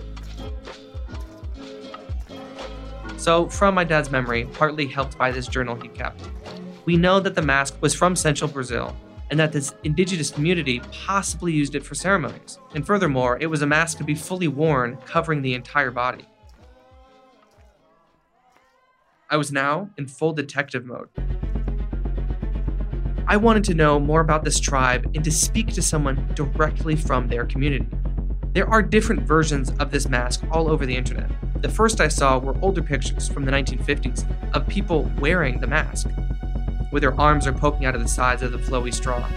So, 3.18 3.48
from 3.48 3.74
my 3.74 3.84
dad's 3.84 4.10
memory, 4.10 4.44
partly 4.52 4.86
helped 4.86 5.18
by 5.18 5.30
this 5.30 5.48
journal 5.48 5.74
he 5.74 5.88
kept, 5.88 6.22
we 6.86 6.96
know 6.96 7.20
that 7.20 7.34
the 7.34 7.42
mask 7.42 7.76
was 7.82 7.94
from 7.94 8.16
central 8.16 8.48
Brazil 8.48 8.96
and 9.30 9.38
that 9.40 9.52
this 9.52 9.74
indigenous 9.82 10.30
community 10.30 10.80
possibly 10.92 11.52
used 11.52 11.74
it 11.74 11.84
for 11.84 11.96
ceremonies. 11.96 12.60
And 12.74 12.86
furthermore, 12.86 13.38
it 13.40 13.46
was 13.46 13.60
a 13.62 13.66
mask 13.66 13.98
to 13.98 14.04
be 14.04 14.14
fully 14.14 14.46
worn, 14.46 14.96
covering 14.98 15.42
the 15.42 15.54
entire 15.54 15.90
body. 15.90 16.24
I 19.28 19.36
was 19.36 19.50
now 19.50 19.90
in 19.98 20.06
full 20.06 20.32
detective 20.32 20.86
mode. 20.86 21.08
I 23.26 23.36
wanted 23.36 23.64
to 23.64 23.74
know 23.74 23.98
more 23.98 24.20
about 24.20 24.44
this 24.44 24.60
tribe 24.60 25.10
and 25.16 25.24
to 25.24 25.32
speak 25.32 25.72
to 25.72 25.82
someone 25.82 26.30
directly 26.36 26.94
from 26.94 27.26
their 27.26 27.44
community. 27.44 27.88
There 28.52 28.68
are 28.68 28.80
different 28.80 29.22
versions 29.22 29.72
of 29.80 29.90
this 29.90 30.08
mask 30.08 30.44
all 30.52 30.70
over 30.70 30.86
the 30.86 30.96
internet. 30.96 31.28
The 31.60 31.68
first 31.68 32.00
I 32.00 32.06
saw 32.06 32.38
were 32.38 32.56
older 32.62 32.82
pictures 32.82 33.28
from 33.28 33.44
the 33.44 33.50
1950s 33.50 34.24
of 34.54 34.68
people 34.68 35.10
wearing 35.18 35.58
the 35.58 35.66
mask, 35.66 36.08
where 36.90 37.00
their 37.00 37.18
arms 37.20 37.46
are 37.46 37.52
poking 37.52 37.84
out 37.84 37.94
of 37.94 38.02
the 38.02 38.08
sides 38.08 38.42
of 38.42 38.52
the 38.52 38.58
flowy 38.58 38.92
straw. 38.92 39.28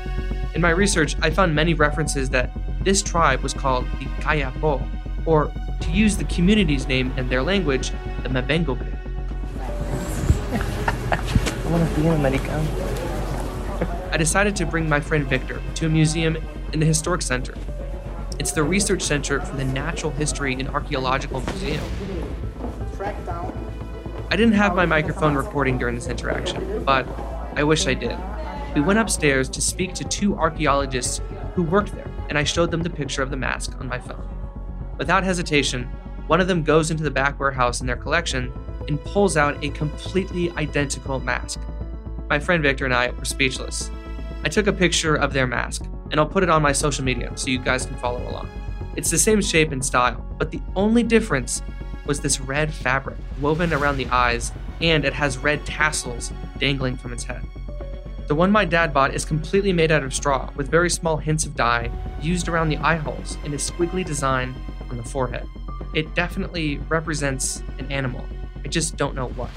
In 0.54 0.62
my 0.62 0.72
research, 0.72 1.16
I 1.22 1.30
found 1.30 1.54
many 1.54 1.74
references 1.74 2.30
that 2.32 2.52
this 2.84 3.02
tribe 3.02 3.42
was 3.42 3.54
called 3.54 3.86
the 4.00 4.06
Kayapo, 4.22 4.82
or 5.26 5.52
to 5.82 5.92
use 5.92 6.18
the 6.18 6.24
community's 6.26 6.88
name 6.88 7.14
and 7.18 7.30
their 7.30 7.44
language, 7.44 7.92
the 8.24 8.30
Mabengogre. 8.30 8.98
I 11.12 11.72
want 11.72 11.90
to 11.90 12.02
be 12.02 12.08
an 12.08 12.16
American. 12.16 12.68
I 14.12 14.18
decided 14.18 14.56
to 14.56 14.66
bring 14.66 14.90
my 14.90 15.00
friend 15.00 15.28
Victor 15.28 15.62
to 15.76 15.86
a 15.86 15.90
museum 15.90 16.38
in 16.74 16.80
the 16.80 16.86
Historic 16.86 17.22
Center. 17.22 17.54
It's 18.40 18.52
the 18.52 18.64
research 18.64 19.02
center 19.04 19.40
for 19.42 19.56
the 19.56 19.66
Natural 19.66 20.12
History 20.12 20.54
and 20.54 20.68
Archaeological 20.70 21.42
Museum. 21.42 21.84
I 24.32 24.36
didn't 24.36 24.54
have 24.54 24.76
my 24.76 24.86
microphone 24.86 25.36
recording 25.36 25.78
during 25.78 25.96
this 25.96 26.08
interaction, 26.08 26.84
but 26.84 27.08
I 27.56 27.64
wish 27.64 27.88
I 27.88 27.94
did. 27.94 28.18
We 28.76 28.82
went 28.82 29.00
upstairs 29.00 29.50
to 29.50 29.62
speak 29.62 29.94
to 29.96 30.04
two 30.04 30.36
archaeologists 30.36 31.22
who 31.56 31.64
worked 31.64 31.94
there, 31.94 32.10
and 32.30 32.38
I 32.38 32.44
showed 32.44 32.72
them 32.72 32.84
the 32.84 32.90
picture 32.90 33.22
of 33.22 33.32
the 33.32 33.38
mask 33.38 33.80
on 33.80 33.88
my 33.88 34.00
phone. 34.00 34.28
Without 34.98 35.24
hesitation, 35.24 35.86
one 36.28 36.40
of 36.40 36.48
them 36.48 36.64
goes 36.64 36.92
into 36.92 37.04
the 37.04 37.12
back 37.12 37.40
warehouse 37.40 37.82
in 37.82 37.88
their 37.88 37.96
collection 37.96 38.54
and 38.88 39.04
pulls 39.04 39.38
out 39.38 39.64
a 39.64 39.70
completely 39.70 40.52
identical 40.52 41.20
mask. 41.20 41.60
My 42.30 42.38
friend 42.40 42.62
Victor 42.62 42.86
and 42.86 42.94
I 42.94 43.10
were 43.10 43.26
speechless. 43.26 43.90
I 44.44 44.50
took 44.50 44.68
a 44.68 44.74
picture 44.74 45.16
of 45.16 45.34
their 45.34 45.48
mask, 45.48 45.86
and 46.12 46.20
I'll 46.20 46.28
put 46.28 46.44
it 46.44 46.50
on 46.50 46.62
my 46.62 46.72
social 46.72 47.04
media 47.04 47.32
so 47.36 47.50
you 47.50 47.60
guys 47.60 47.86
can 47.86 47.98
follow 47.98 48.22
along. 48.30 48.50
It's 48.96 49.10
the 49.10 49.18
same 49.18 49.42
shape 49.42 49.72
and 49.72 49.84
style, 49.84 50.24
but 50.38 50.52
the 50.52 50.62
only 50.76 51.04
difference 51.04 51.64
was 52.06 52.20
this 52.20 52.40
red 52.40 52.74
fabric 52.74 53.18
woven 53.42 53.74
around 53.74 53.98
the 53.98 54.08
eyes, 54.08 54.52
and 54.82 55.06
it 55.06 55.14
has 55.14 55.38
red 55.38 55.66
tassels 55.66 56.32
dangling 56.60 56.98
from 56.98 57.14
its 57.14 57.24
head. 57.24 57.44
The 58.28 58.36
one 58.36 58.52
my 58.52 58.64
dad 58.64 58.94
bought 58.94 59.16
is 59.16 59.26
completely 59.26 59.74
made 59.74 59.92
out 59.92 60.04
of 60.04 60.14
straw, 60.14 60.52
with 60.56 60.70
very 60.70 60.90
small 60.90 61.18
hints 61.18 61.46
of 61.46 61.56
dye 61.56 61.90
used 62.22 62.48
around 62.48 62.70
the 62.70 62.78
eye 62.78 62.98
holes 62.98 63.38
and 63.44 63.54
a 63.56 63.58
squiggly 63.58 64.06
design 64.06 64.54
on 64.92 64.98
the 64.98 65.04
forehead. 65.04 65.48
It 65.96 66.14
definitely 66.14 66.78
represents 66.90 67.64
an 67.80 67.92
animal. 67.92 68.24
I 68.64 68.68
just 68.68 68.98
don't 68.98 69.16
know 69.16 69.30
what. 69.30 69.50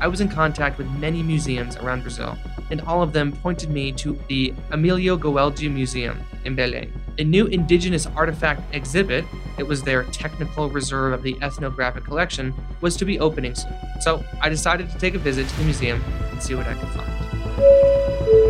I 0.00 0.06
was 0.06 0.20
in 0.20 0.28
contact 0.28 0.78
with 0.78 0.88
many 0.88 1.22
museums 1.22 1.76
around 1.76 2.02
Brazil, 2.02 2.36
and 2.70 2.80
all 2.82 3.02
of 3.02 3.12
them 3.12 3.32
pointed 3.32 3.70
me 3.70 3.92
to 3.92 4.18
the 4.28 4.54
Emilio 4.70 5.16
Goeldi 5.16 5.72
Museum 5.72 6.18
in 6.44 6.56
Belém. 6.56 6.90
A 7.18 7.24
new 7.24 7.46
indigenous 7.46 8.06
artifact 8.06 8.62
exhibit, 8.74 9.24
it 9.58 9.66
was 9.66 9.82
their 9.82 10.04
technical 10.04 10.68
reserve 10.68 11.12
of 11.12 11.22
the 11.22 11.36
ethnographic 11.42 12.04
collection, 12.04 12.52
was 12.80 12.96
to 12.96 13.04
be 13.04 13.18
opening 13.18 13.54
soon. 13.54 13.74
So 14.00 14.22
I 14.40 14.48
decided 14.48 14.90
to 14.90 14.98
take 14.98 15.14
a 15.14 15.18
visit 15.18 15.48
to 15.48 15.56
the 15.56 15.64
museum 15.64 16.02
and 16.30 16.42
see 16.42 16.54
what 16.54 16.66
I 16.66 16.74
could 16.74 16.88
find. 16.88 18.45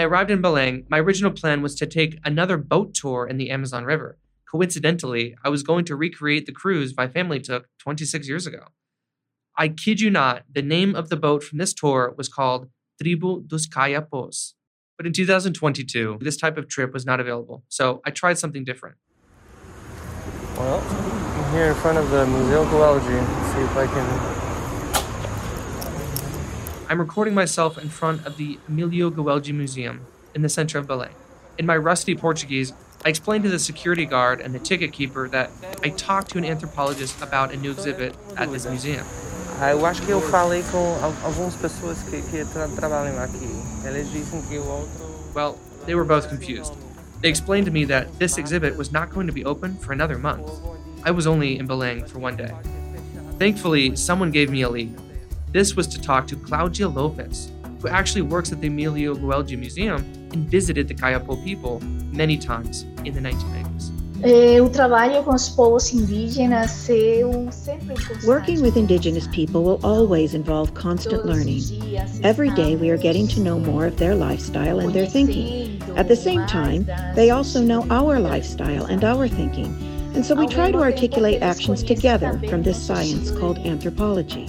I 0.00 0.04
arrived 0.04 0.30
in 0.30 0.40
Belém, 0.40 0.88
my 0.88 0.98
original 0.98 1.30
plan 1.30 1.60
was 1.60 1.74
to 1.74 1.84
take 1.84 2.20
another 2.24 2.56
boat 2.56 2.94
tour 2.94 3.26
in 3.26 3.36
the 3.36 3.50
Amazon 3.50 3.84
River. 3.84 4.16
Coincidentally, 4.50 5.36
I 5.44 5.50
was 5.50 5.62
going 5.62 5.84
to 5.84 5.94
recreate 5.94 6.46
the 6.46 6.52
cruise 6.52 6.96
my 6.96 7.06
family 7.06 7.38
took 7.38 7.66
26 7.80 8.26
years 8.26 8.46
ago. 8.46 8.68
I 9.58 9.68
kid 9.68 10.00
you 10.00 10.08
not, 10.08 10.44
the 10.50 10.62
name 10.62 10.94
of 10.94 11.10
the 11.10 11.18
boat 11.18 11.44
from 11.44 11.58
this 11.58 11.74
tour 11.74 12.14
was 12.16 12.30
called 12.30 12.70
Tribu 12.98 13.42
dos 13.46 13.66
Caiapós. 13.66 14.54
But 14.96 15.06
in 15.06 15.12
2022, 15.12 16.16
this 16.22 16.38
type 16.38 16.56
of 16.56 16.66
trip 16.66 16.94
was 16.94 17.04
not 17.04 17.20
available, 17.20 17.64
so 17.68 18.00
I 18.06 18.10
tried 18.10 18.38
something 18.38 18.64
different. 18.64 18.96
Well, 20.56 20.80
I'm 20.80 21.52
here 21.52 21.66
in 21.66 21.74
front 21.74 21.98
of 21.98 22.08
the 22.08 22.26
Museo 22.26 22.64
Goeldi. 22.64 23.52
See 23.52 23.60
if 23.60 23.76
I 23.76 23.86
can. 23.86 24.39
I'm 26.90 26.98
recording 26.98 27.34
myself 27.34 27.78
in 27.78 27.88
front 27.88 28.26
of 28.26 28.36
the 28.36 28.58
Emilio 28.66 29.10
Goeldi 29.10 29.54
Museum 29.54 30.00
in 30.34 30.42
the 30.42 30.48
center 30.48 30.76
of 30.76 30.88
Belém. 30.88 31.12
In 31.56 31.64
my 31.64 31.76
rusty 31.76 32.16
Portuguese, 32.16 32.72
I 33.04 33.10
explained 33.10 33.44
to 33.44 33.48
the 33.48 33.60
security 33.60 34.04
guard 34.04 34.40
and 34.40 34.52
the 34.52 34.58
ticket 34.58 34.92
keeper 34.92 35.28
that 35.28 35.52
I 35.84 35.90
talked 35.90 36.32
to 36.32 36.38
an 36.38 36.44
anthropologist 36.44 37.22
about 37.22 37.54
a 37.54 37.56
new 37.56 37.70
exhibit 37.70 38.16
at 38.36 38.50
this 38.50 38.66
museum. 38.66 39.06
Ah, 39.60 39.70
eu 39.70 39.86
acho 39.86 40.02
que 40.02 40.10
eu 40.10 40.20
falei 40.20 40.64
com 40.72 40.98
al- 41.00 41.14
algumas 41.22 41.54
pessoas 41.54 42.02
que, 42.10 42.22
que 42.22 42.44
tra 42.46 42.66
trabalham 42.66 43.16
aqui. 43.22 43.86
Eles 43.86 44.10
dizem 44.10 44.42
que 44.48 44.58
o 44.58 44.66
outro. 44.66 45.32
Well, 45.32 45.56
they 45.86 45.94
were 45.94 46.04
both 46.04 46.28
confused. 46.28 46.72
They 47.20 47.28
explained 47.30 47.66
to 47.66 47.70
me 47.72 47.84
that 47.84 48.18
this 48.18 48.36
exhibit 48.36 48.76
was 48.76 48.90
not 48.90 49.10
going 49.10 49.28
to 49.28 49.32
be 49.32 49.44
open 49.44 49.76
for 49.76 49.92
another 49.92 50.18
month. 50.18 50.50
I 51.04 51.12
was 51.12 51.28
only 51.28 51.56
in 51.56 51.68
Belém 51.68 52.08
for 52.08 52.18
one 52.18 52.34
day. 52.36 52.50
Thankfully, 53.38 53.94
someone 53.94 54.32
gave 54.32 54.50
me 54.50 54.62
a 54.62 54.68
lead. 54.68 54.98
This 55.52 55.74
was 55.74 55.88
to 55.88 56.00
talk 56.00 56.28
to 56.28 56.36
Claudia 56.36 56.86
Lopez, 56.86 57.50
who 57.82 57.88
actually 57.88 58.22
works 58.22 58.52
at 58.52 58.60
the 58.60 58.68
Emilio 58.68 59.16
Goeldi 59.16 59.58
Museum 59.58 59.96
and 60.32 60.48
visited 60.48 60.86
the 60.86 60.94
Kayapo 60.94 61.42
people 61.42 61.80
many 62.12 62.38
times 62.38 62.82
in 63.04 63.14
the 63.14 63.20
1990s. 63.20 63.90
Eh, 64.22 64.60
o 64.60 64.68
trabalho 64.68 65.24
com 65.24 65.34
os 65.34 65.48
povos 65.48 65.92
indígenas 65.92 66.88
é 66.88 67.26
um 67.26 67.50
sempre 67.50 67.96
constante. 67.96 68.26
Working 68.26 68.60
with 68.60 68.76
Indigenous 68.76 69.26
people 69.28 69.64
will 69.64 69.80
always 69.82 70.34
involve 70.34 70.72
constant 70.74 71.24
learning. 71.24 71.62
Every 72.22 72.50
day 72.50 72.76
we 72.76 72.90
are 72.90 72.98
getting 72.98 73.26
to 73.28 73.40
know 73.40 73.58
more 73.58 73.86
of 73.86 73.96
their 73.96 74.14
lifestyle 74.14 74.78
and 74.78 74.92
their 74.92 75.06
thinking. 75.06 75.80
At 75.96 76.06
the 76.06 76.14
same 76.14 76.46
time, 76.46 76.86
they 77.16 77.30
also 77.30 77.60
know 77.60 77.84
our 77.90 78.20
lifestyle 78.20 78.84
and 78.84 79.02
our 79.02 79.26
thinking. 79.26 79.74
And 80.14 80.24
so 80.24 80.36
we 80.36 80.46
try 80.46 80.70
to 80.70 80.78
articulate 80.78 81.42
actions 81.42 81.82
together 81.82 82.38
from 82.48 82.62
this 82.62 82.76
science 82.76 83.32
called 83.32 83.58
anthropology. 83.66 84.46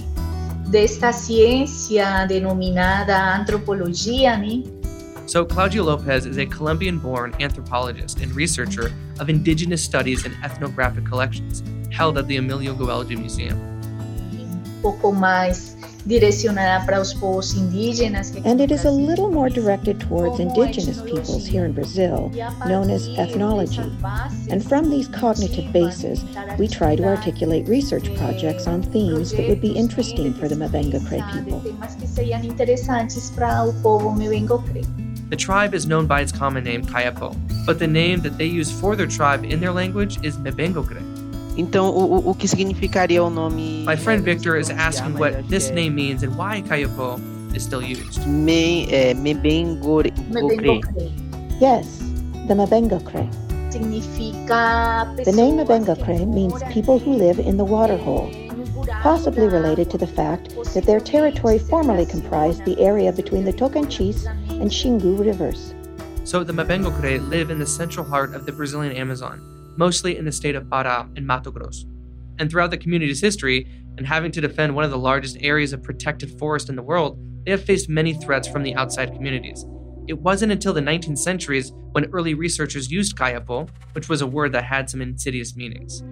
Desta 0.72 1.12
ciência 1.12 2.24
denominada 2.24 3.14
antropologia, 3.14 4.38
né? 4.38 4.62
So, 5.26 5.44
Claudia 5.44 5.82
Lopez 5.82 6.24
is 6.24 6.38
a 6.38 6.46
Colombian 6.46 6.96
born 6.96 7.34
anthropologist 7.38 8.22
and 8.22 8.34
researcher 8.34 8.90
of 9.20 9.28
indigenous 9.28 9.82
studies 9.82 10.24
and 10.24 10.34
ethnographic 10.42 11.04
collections 11.04 11.62
held 11.90 12.16
at 12.16 12.26
the 12.26 12.36
Emilio 12.36 12.74
Goeldi 12.74 13.18
Museum. 13.18 13.58
Um 14.32 14.80
pouco 14.80 15.12
mais 15.12 15.71
direcionada 16.06 16.84
para 16.84 17.00
os 17.00 17.12
povos 17.14 17.54
indígenas. 17.54 18.32
And 18.44 18.60
it 18.60 18.70
is 18.70 18.84
a 18.84 18.90
little 18.90 19.30
more 19.30 19.48
directed 19.48 20.00
towards 20.00 20.40
indigenous 20.40 21.00
peoples 21.02 21.46
here 21.46 21.64
in 21.64 21.72
Brazil, 21.72 22.30
etnologia. 22.34 22.52
A 22.64 22.68
known 22.68 22.90
as 22.90 23.08
ethnology. 23.18 23.82
And 24.50 24.64
from 24.64 24.90
these 24.90 25.08
cognitive 25.08 25.72
bases, 25.72 26.24
we 26.58 26.68
try 26.68 26.96
to 26.96 27.04
articulate 27.04 27.68
research 27.68 28.08
eh, 28.08 28.16
projects 28.16 28.66
on 28.66 28.82
themes 28.82 29.32
that 29.32 29.48
would 29.48 29.60
be 29.60 29.72
interesting 29.72 30.34
for 30.34 30.48
the 30.48 30.54
Mabenga 30.54 31.00
Cree 31.08 31.22
people. 31.32 31.60
Temas 31.60 31.94
que 31.94 32.06
sejam 32.06 32.44
interessantes 32.44 33.30
para 33.30 33.64
o 33.64 33.72
povo 33.82 34.10
Mabenga 34.10 34.58
Cree. 34.70 34.84
The 35.30 35.36
tribe 35.36 35.72
is 35.72 35.86
known 35.86 36.06
by 36.06 36.20
its 36.20 36.30
common 36.30 36.62
name, 36.62 36.84
Kayapo, 36.84 37.34
but 37.64 37.78
the 37.78 37.86
name 37.86 38.20
that 38.20 38.36
they 38.36 38.44
use 38.44 38.70
for 38.70 38.96
their 38.96 39.06
tribe 39.06 39.46
in 39.46 39.60
their 39.60 39.72
language 39.72 40.22
is 40.22 40.36
Mabengo 40.36 40.84
Mebengokre. 40.84 41.11
Então, 41.56 41.90
o, 41.90 42.30
o 42.30 42.34
que 42.34 42.48
significaria 42.48 43.22
o 43.22 43.28
nome? 43.28 43.84
My 43.86 43.96
friend 43.96 44.22
Victor 44.22 44.58
is 44.58 44.70
asking 44.70 45.18
what 45.18 45.42
this 45.48 45.70
name 45.70 45.94
means 45.94 46.22
and 46.22 46.34
why 46.36 46.62
Kayapo 46.62 47.20
is 47.54 47.62
still 47.62 47.82
used. 47.82 48.26
Me, 48.26 48.86
é, 48.90 49.14
Mebengore. 49.14 50.12
Mebengocre. 50.30 51.12
Yes, 51.60 51.98
the 52.48 52.54
Mabengokre. 52.54 53.28
Significa 53.70 55.14
The 55.24 55.32
name 55.32 55.58
pessoas 55.58 55.66
Mabengokre 55.66 56.26
means 56.26 56.62
people 56.72 56.98
who 56.98 57.12
live 57.12 57.38
in 57.38 57.56
the 57.56 57.64
water 57.64 57.96
hole, 57.96 58.30
possibly 59.02 59.46
related 59.46 59.90
to 59.90 59.98
the 59.98 60.06
fact 60.06 60.54
that 60.74 60.84
their 60.84 61.00
territory 61.00 61.58
formerly 61.58 62.06
comprised 62.06 62.64
the 62.64 62.78
area 62.80 63.12
between 63.12 63.44
the 63.44 63.52
Tocantins 63.52 64.26
and 64.48 64.70
Xingu 64.70 65.18
rivers. 65.18 65.74
So 66.24 66.44
the 66.44 66.52
Mabengokre 66.52 67.28
live 67.28 67.50
in 67.50 67.58
the 67.58 67.66
central 67.66 68.06
heart 68.06 68.34
of 68.34 68.46
the 68.46 68.52
Brazilian 68.52 68.96
Amazon, 68.96 69.40
mostly 69.76 70.16
in 70.16 70.24
the 70.24 70.32
state 70.32 70.54
of 70.54 70.64
Pará 70.64 71.10
and 71.16 71.26
Mato 71.26 71.50
Grosso. 71.50 71.86
And 72.38 72.50
throughout 72.50 72.70
the 72.70 72.78
community's 72.78 73.20
history, 73.20 73.68
and 73.98 74.06
having 74.06 74.32
to 74.32 74.40
defend 74.40 74.74
one 74.74 74.84
of 74.84 74.90
the 74.90 74.98
largest 74.98 75.36
areas 75.40 75.72
of 75.72 75.82
protected 75.82 76.38
forest 76.38 76.68
in 76.68 76.76
the 76.76 76.82
world, 76.82 77.18
they 77.44 77.50
have 77.50 77.64
faced 77.64 77.88
many 77.88 78.14
threats 78.14 78.48
from 78.48 78.62
the 78.62 78.74
outside 78.74 79.12
communities. 79.12 79.66
It 80.08 80.18
wasn't 80.18 80.52
until 80.52 80.72
the 80.72 80.80
19th 80.80 81.18
centuries 81.18 81.72
when 81.92 82.06
early 82.06 82.34
researchers 82.34 82.90
used 82.90 83.16
kayapo, 83.16 83.68
which 83.92 84.08
was 84.08 84.20
a 84.20 84.26
word 84.26 84.52
that 84.52 84.64
had 84.64 84.88
some 84.88 85.00
insidious 85.00 85.56
meanings. 85.56 86.02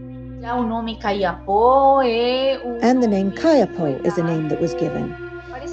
Já 0.40 0.56
o 0.56 0.66
nome 0.66 0.98
Caiapó 0.98 2.02
é 2.02 2.58
o 2.64 2.78
And 2.82 3.02
the 3.02 3.08
name 3.08 3.30
Kayapo 3.30 4.02
is 4.06 4.16
a 4.16 4.22
name 4.22 4.48
that 4.48 4.58
was 4.58 4.72
given. 4.74 5.29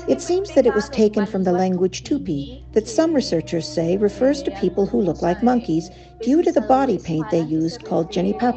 It 0.07 0.21
seems 0.21 0.51
that 0.53 0.65
it 0.65 0.73
was 0.73 0.87
taken 0.89 1.25
from 1.25 1.43
the 1.43 1.51
language 1.51 2.03
Tupi, 2.03 2.63
that 2.73 2.87
some 2.87 3.13
researchers 3.13 3.67
say 3.67 3.97
refers 3.97 4.41
to 4.43 4.51
people 4.51 4.85
who 4.85 5.01
look 5.01 5.21
like 5.21 5.43
monkeys 5.43 5.89
due 6.21 6.41
to 6.43 6.51
the 6.51 6.61
body 6.61 6.97
paint 6.97 7.29
they 7.29 7.41
used 7.41 7.83
called 7.83 8.09
está 8.09 8.53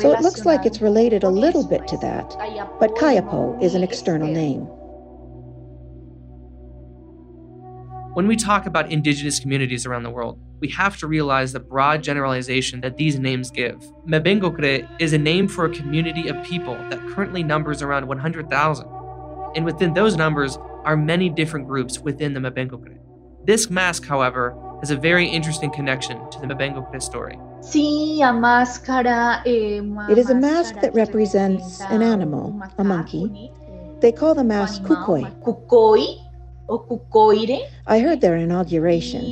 So 0.00 0.12
it 0.12 0.20
looks 0.20 0.44
like 0.44 0.66
it's 0.66 0.82
related 0.82 1.24
a 1.24 1.30
little 1.30 1.66
bit 1.66 1.88
to 1.88 1.96
that, 1.98 2.36
but 2.78 2.94
Kayapo 2.96 3.62
is 3.62 3.74
an 3.74 3.82
external 3.82 4.28
name. 4.28 4.68
When 8.14 8.26
we 8.26 8.34
talk 8.34 8.66
about 8.66 8.90
indigenous 8.90 9.38
communities 9.38 9.86
around 9.86 10.02
the 10.02 10.10
world, 10.10 10.36
we 10.58 10.66
have 10.70 10.96
to 10.98 11.06
realize 11.06 11.52
the 11.52 11.60
broad 11.60 12.02
generalization 12.02 12.80
that 12.80 12.96
these 12.96 13.20
names 13.20 13.52
give. 13.52 13.80
Mabengokre 14.04 14.84
is 15.00 15.12
a 15.12 15.18
name 15.18 15.46
for 15.46 15.64
a 15.64 15.70
community 15.70 16.26
of 16.26 16.42
people 16.42 16.74
that 16.90 16.98
currently 17.10 17.44
numbers 17.44 17.82
around 17.82 18.08
100,000. 18.08 18.86
And 19.54 19.64
within 19.64 19.94
those 19.94 20.16
numbers 20.16 20.58
are 20.84 20.96
many 20.96 21.28
different 21.28 21.68
groups 21.68 22.00
within 22.00 22.34
the 22.34 22.40
Mabengokre. 22.40 22.98
This 23.44 23.70
mask, 23.70 24.04
however, 24.04 24.56
has 24.80 24.90
a 24.90 24.96
very 24.96 25.28
interesting 25.28 25.70
connection 25.70 26.18
to 26.30 26.40
the 26.40 26.48
Mabengokre 26.48 27.00
story. 27.00 27.38
Sim, 27.60 28.22
a 28.24 28.32
máscara 28.32 29.40
é 29.46 29.80
uma 29.80 30.10
It 30.10 30.18
is 30.18 30.30
a 30.30 30.34
mask 30.34 30.74
that 30.80 30.92
represents 30.94 31.80
an 31.82 32.02
animal, 32.02 32.46
um 32.50 32.62
a 32.78 32.82
monkey. 32.82 33.52
They 34.00 34.10
call 34.10 34.34
the 34.34 34.40
Um 34.40 34.48
mask 34.48 34.82
animal, 34.82 35.30
kukoi. 35.44 36.29
Uma 36.70 36.78
Kukoi, 36.78 36.78
ou 36.78 36.78
kukoire. 36.78 37.68
I 37.86 37.98
heard 37.98 38.20
their 38.20 38.36
inauguration. 38.36 39.22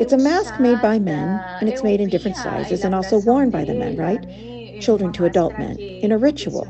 It's 0.00 0.12
a 0.12 0.16
mask 0.16 0.58
made 0.58 0.80
by 0.80 0.98
men, 0.98 1.40
and 1.60 1.68
it's 1.68 1.82
made 1.82 2.00
in 2.00 2.08
different 2.08 2.36
sizes 2.36 2.82
and 2.82 2.94
also 2.94 3.20
worn 3.20 3.50
by 3.50 3.64
the 3.64 3.74
men, 3.74 3.96
right? 3.96 4.26
Children 4.80 5.12
to 5.12 5.26
adult 5.26 5.58
men, 5.58 5.78
in 5.78 6.12
a 6.12 6.18
ritual. 6.18 6.66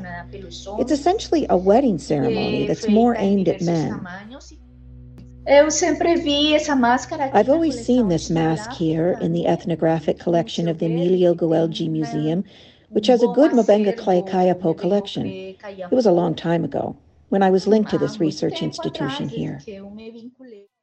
It's 0.79 0.91
essentially 0.91 1.45
a 1.49 1.57
wedding 1.57 1.97
ceremony 1.97 2.67
that's 2.67 2.87
more 2.87 3.15
aimed 3.17 3.47
at 3.47 3.61
men. 3.61 3.99
tamanhos. 3.99 4.53
Eu 5.49 5.71
sempre 5.71 6.17
vi 6.17 6.53
essa 6.55 6.75
máscara 6.75 7.27
aqui 7.27 7.37
I've 7.37 7.49
always 7.49 7.85
seen 7.85 8.09
this 8.09 8.29
mask 8.29 8.69
here 8.71 9.17
in 9.21 9.31
the 9.31 9.47
ethnographic 9.47 10.19
collection 10.19 10.67
of 10.67 10.79
the 10.79 10.87
Emilio 10.87 11.33
Goeldi 11.33 11.89
Museum, 11.89 12.43
which 12.89 13.07
has 13.07 13.23
a 13.23 13.27
good 13.27 13.51
Mabenga 13.51 13.95
Clay 13.95 14.21
Kayapo 14.21 14.77
collection. 14.77 15.25
It 15.25 15.91
was 15.91 16.05
a 16.05 16.11
long 16.11 16.35
time 16.35 16.65
ago, 16.65 16.97
when 17.29 17.43
I 17.43 17.49
was 17.49 17.67
linked 17.67 17.89
to 17.91 17.97
this 17.97 18.19
research 18.19 18.61
institution 18.61 19.29
here. 19.29 19.59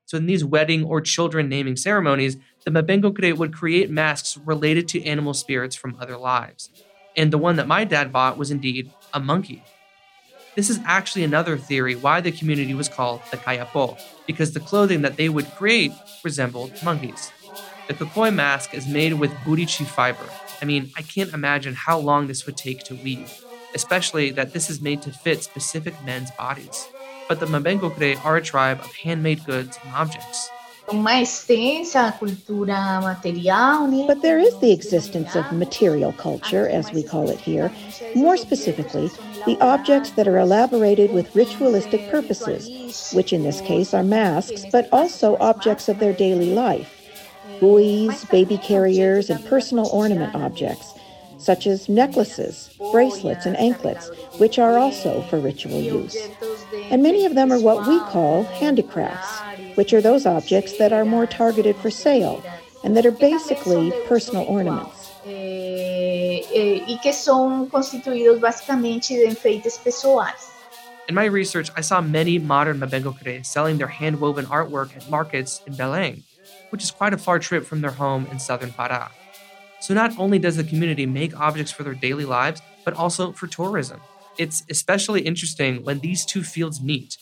So, 0.07 0.19
in 0.19 0.27
these 0.27 0.45
wedding 0.45 0.85
or 0.85 1.01
children 1.01 1.49
naming 1.49 1.77
ceremonies, 1.77 2.37
the 2.65 2.71
Mabengo 2.71 3.05
Mabengokre 3.05 3.37
would 3.37 3.55
create 3.55 3.91
masks 3.91 4.37
related 4.37 4.87
to 4.89 5.05
animal 5.05 5.33
spirits 5.35 5.77
from 5.77 5.97
other 5.99 6.19
lives. 6.19 6.71
And 7.17 7.33
the 7.33 7.39
one 7.39 7.57
that 7.57 7.69
my 7.69 7.85
dad 7.85 8.13
bought 8.13 8.37
was 8.37 8.51
indeed 8.51 8.91
a 9.13 9.21
monkey. 9.21 9.63
This 10.57 10.71
is 10.71 10.79
actually 10.85 11.25
another 11.25 11.57
theory 11.57 11.97
why 11.97 12.21
the 12.21 12.31
community 12.31 12.75
was 12.75 12.89
called 12.89 13.23
the 13.31 13.37
Kayapo, 13.37 13.99
because 14.27 14.53
the 14.53 14.61
clothing 14.61 15.03
that 15.03 15.17
they 15.17 15.29
would 15.29 15.51
create 15.57 15.93
resembled 16.23 16.73
monkeys. 16.83 17.33
The 17.89 17.95
Kokoi 17.95 18.33
mask 18.33 18.73
is 18.73 18.87
made 18.87 19.15
with 19.15 19.31
buriti 19.45 19.85
fiber. 19.85 20.29
I 20.63 20.65
mean, 20.65 20.91
I 20.97 21.03
can't 21.03 21.35
imagine 21.35 21.75
how 21.75 21.99
long 21.99 22.27
this 22.27 22.47
would 22.47 22.57
take 22.57 22.85
to 22.85 22.95
weave, 22.95 23.44
especially 23.75 24.31
that 24.31 24.53
this 24.53 24.71
is 24.71 24.81
made 24.81 25.03
to 25.03 25.11
fit 25.11 25.43
specific 25.43 25.95
men's 26.05 26.31
bodies. 26.33 26.89
But 27.29 27.41
the 27.41 27.47
Mabengo 27.47 27.91
Mabengokre 27.91 28.25
are 28.25 28.37
a 28.37 28.43
tribe 28.43 28.81
of 28.81 28.95
handmade 28.95 29.45
goods 29.45 29.79
and 29.85 29.95
objects. 29.95 30.51
Uma 30.93 31.13
extensa 31.13 32.13
cultura 32.19 33.01
material, 33.01 33.89
né? 33.89 34.07
But 34.07 34.21
there 34.21 34.39
is 34.39 34.55
the 34.59 34.71
existence 34.71 35.35
of 35.35 35.51
material 35.51 36.13
culture, 36.13 36.69
as 36.69 36.93
we 36.93 37.03
call 37.03 37.31
it 37.31 37.41
here, 37.41 37.73
more 38.15 38.37
specifically, 38.37 39.11
the 39.47 39.57
objects 39.63 40.11
that 40.11 40.29
are 40.29 40.37
elaborated 40.39 41.11
with 41.15 41.35
ritualistic 41.35 42.11
purposes, 42.11 42.69
which 43.15 43.33
in 43.33 43.45
this 43.45 43.63
case 43.63 43.95
are 43.95 44.05
masks, 44.05 44.67
but 44.71 44.87
also 44.93 45.39
objects 45.39 45.89
of 45.89 45.99
their 46.01 46.13
daily 46.13 46.53
life 46.53 46.91
buoys, 47.61 48.25
baby 48.27 48.59
carriers, 48.59 49.31
and 49.31 49.45
personal 49.47 49.87
ornament 49.87 50.35
objects, 50.35 50.94
such 51.45 51.67
as 51.67 51.89
necklaces, 51.89 52.71
bracelets, 52.93 53.45
and 53.45 53.57
anklets, 53.59 54.11
which 54.39 54.59
are 54.59 54.79
also 54.79 55.23
for 55.23 55.39
ritual 55.39 55.81
use. 55.81 56.17
And 56.91 57.03
many 57.03 57.27
of 57.27 57.35
them 57.35 57.53
are 57.53 57.61
what 57.61 57.87
we 57.87 57.99
call 58.11 58.45
handicrafts, 58.45 59.41
which 59.77 59.93
are 59.93 60.01
those 60.01 60.27
objects 60.27 60.79
that 60.79 60.93
are 60.93 61.05
more 61.05 61.27
targeted 61.27 61.77
for 61.77 61.91
sale 61.91 62.43
and 62.83 62.97
that 62.97 63.07
are 63.07 63.11
basically 63.11 63.93
personal 64.07 64.45
ornaments. 64.45 65.13
Eh, 65.27 66.45
eh, 66.53 66.85
e 66.87 66.99
que 66.99 67.13
são 67.13 67.67
constituídos 67.71 68.39
basicamente 68.39 69.15
de 69.15 69.27
enfeites 69.27 69.79
pessoais. 69.79 70.53
In 71.09 71.15
my 71.15 71.27
research, 71.27 71.71
I 71.77 71.83
saw 71.83 72.01
many 72.01 72.39
modern 72.39 72.79
Mabengo 72.79 73.13
Mabengokure 73.13 73.45
selling 73.45 73.77
their 73.77 73.89
hand-woven 73.89 74.47
artwork 74.47 74.97
at 74.97 75.09
markets 75.11 75.61
in 75.67 75.75
Belém, 75.75 76.23
which 76.71 76.83
is 76.83 76.91
quite 76.91 77.13
a 77.13 77.19
far 77.19 77.39
trip 77.39 77.65
from 77.65 77.83
their 77.83 77.91
home 77.91 78.27
in 78.31 78.39
southern 78.39 78.71
Pará. 78.71 79.11
So 79.85 79.93
not 79.93 80.19
only 80.19 80.39
does 80.39 80.57
the 80.57 80.65
community 80.65 81.05
make 81.05 81.39
objects 81.39 81.71
for 81.71 81.83
their 81.83 81.93
daily 81.93 82.25
lives, 82.25 82.63
but 82.87 82.95
also 82.95 83.33
for 83.33 83.47
tourism. 83.47 84.01
It's 84.39 84.63
especially 84.71 85.21
interesting 85.21 85.85
when 85.85 85.99
these 85.99 86.25
two 86.25 86.43
fields 86.43 86.81
meet, 86.81 87.19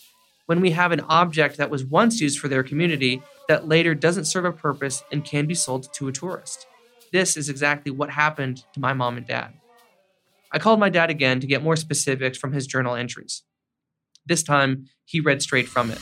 when 0.47 0.61
we 0.61 0.71
have 0.71 0.93
an 0.93 1.01
object 1.09 1.57
that 1.57 1.71
was 1.71 1.85
once 1.85 2.21
used 2.21 2.39
for 2.39 2.47
their 2.47 2.63
community 2.63 3.21
that 3.49 3.67
later 3.67 3.97
doesn't 3.97 4.27
serve 4.27 4.45
a 4.45 4.53
purpose 4.53 5.03
and 5.11 5.25
can 5.25 5.47
be 5.47 5.57
sold 5.57 5.93
to 5.95 6.07
a 6.07 6.13
tourist. 6.13 6.69
This 7.13 7.37
is 7.37 7.49
exactly 7.49 7.91
what 7.91 8.11
happened 8.11 8.63
to 8.75 8.81
my 8.81 8.93
mom 8.93 9.17
and 9.17 9.27
dad. 9.27 9.55
I 10.53 10.61
called 10.61 10.79
my 10.79 10.89
dad 10.89 11.11
again 11.11 11.41
to 11.41 11.49
get 11.49 11.65
more 11.65 11.75
specifics 11.75 12.39
from 12.39 12.53
his 12.53 12.69
journal 12.69 12.95
entries. 12.95 13.43
This 14.25 14.45
time, 14.45 14.87
he 15.05 15.19
read 15.19 15.43
straight 15.43 15.67
from 15.67 15.91
it. 15.91 15.99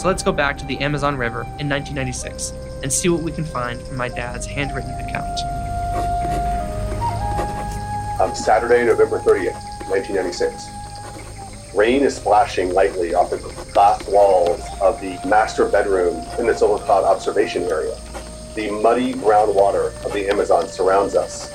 So 0.00 0.08
let's 0.08 0.22
go 0.22 0.32
back 0.32 0.56
to 0.56 0.64
the 0.64 0.78
Amazon 0.78 1.18
River 1.18 1.42
in 1.58 1.68
1996 1.68 2.71
and 2.82 2.92
see 2.92 3.08
what 3.08 3.22
we 3.22 3.32
can 3.32 3.44
find 3.44 3.80
from 3.82 3.96
my 3.96 4.08
dad's 4.08 4.46
handwritten 4.46 4.90
account. 4.92 5.38
Um, 8.20 8.34
Saturday, 8.34 8.84
November 8.84 9.18
30th, 9.18 9.60
1996. 9.88 11.74
Rain 11.74 12.02
is 12.02 12.16
splashing 12.16 12.72
lightly 12.74 13.14
off 13.14 13.30
the 13.30 13.38
glass 13.72 14.06
walls 14.06 14.60
of 14.80 15.00
the 15.00 15.18
master 15.26 15.66
bedroom 15.66 16.22
in 16.38 16.46
the 16.46 16.54
Silver 16.54 16.84
Cloud 16.84 17.04
observation 17.04 17.62
area. 17.64 17.96
The 18.54 18.70
muddy 18.70 19.14
brown 19.14 19.54
water 19.54 19.94
of 20.04 20.12
the 20.12 20.28
Amazon 20.28 20.68
surrounds 20.68 21.14
us 21.14 21.50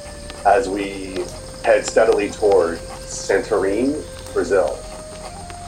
as 0.45 0.67
we 0.67 1.23
head 1.63 1.85
steadily 1.85 2.31
toward 2.31 2.79
Santorini, 2.79 4.03
Brazil. 4.33 4.79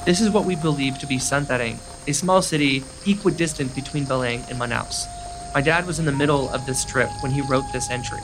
This 0.06 0.22
is 0.22 0.32
what 0.32 0.46
we 0.46 0.56
believe 0.56 0.98
to 1.00 1.06
be 1.06 1.18
Santarém, 1.18 1.78
a 2.08 2.14
small 2.14 2.42
city 2.42 2.84
equidistant 3.06 3.76
between 3.76 4.06
Belém 4.06 4.50
and 4.50 4.60
Manaus. 4.60 5.06
My 5.54 5.62
dad 5.62 5.88
was 5.88 5.98
in 5.98 6.06
the 6.06 6.12
middle 6.12 6.48
of 6.50 6.66
this 6.68 6.86
trip 6.86 7.10
when 7.22 7.32
he 7.32 7.42
wrote 7.42 7.66
this 7.74 7.90
entry. 7.90 8.20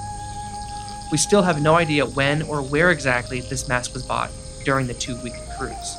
We 1.11 1.17
still 1.17 1.41
have 1.41 1.59
no 1.59 1.75
idea 1.75 2.05
when 2.05 2.43
or 2.43 2.61
where 2.61 2.91
exactly 2.91 3.41
this 3.41 3.67
mask 3.67 3.93
was 3.93 4.03
bought 4.03 4.31
during 4.63 4.85
the 4.85 4.93
two 4.93 5.15
week 5.23 5.33
cruise. 5.57 5.97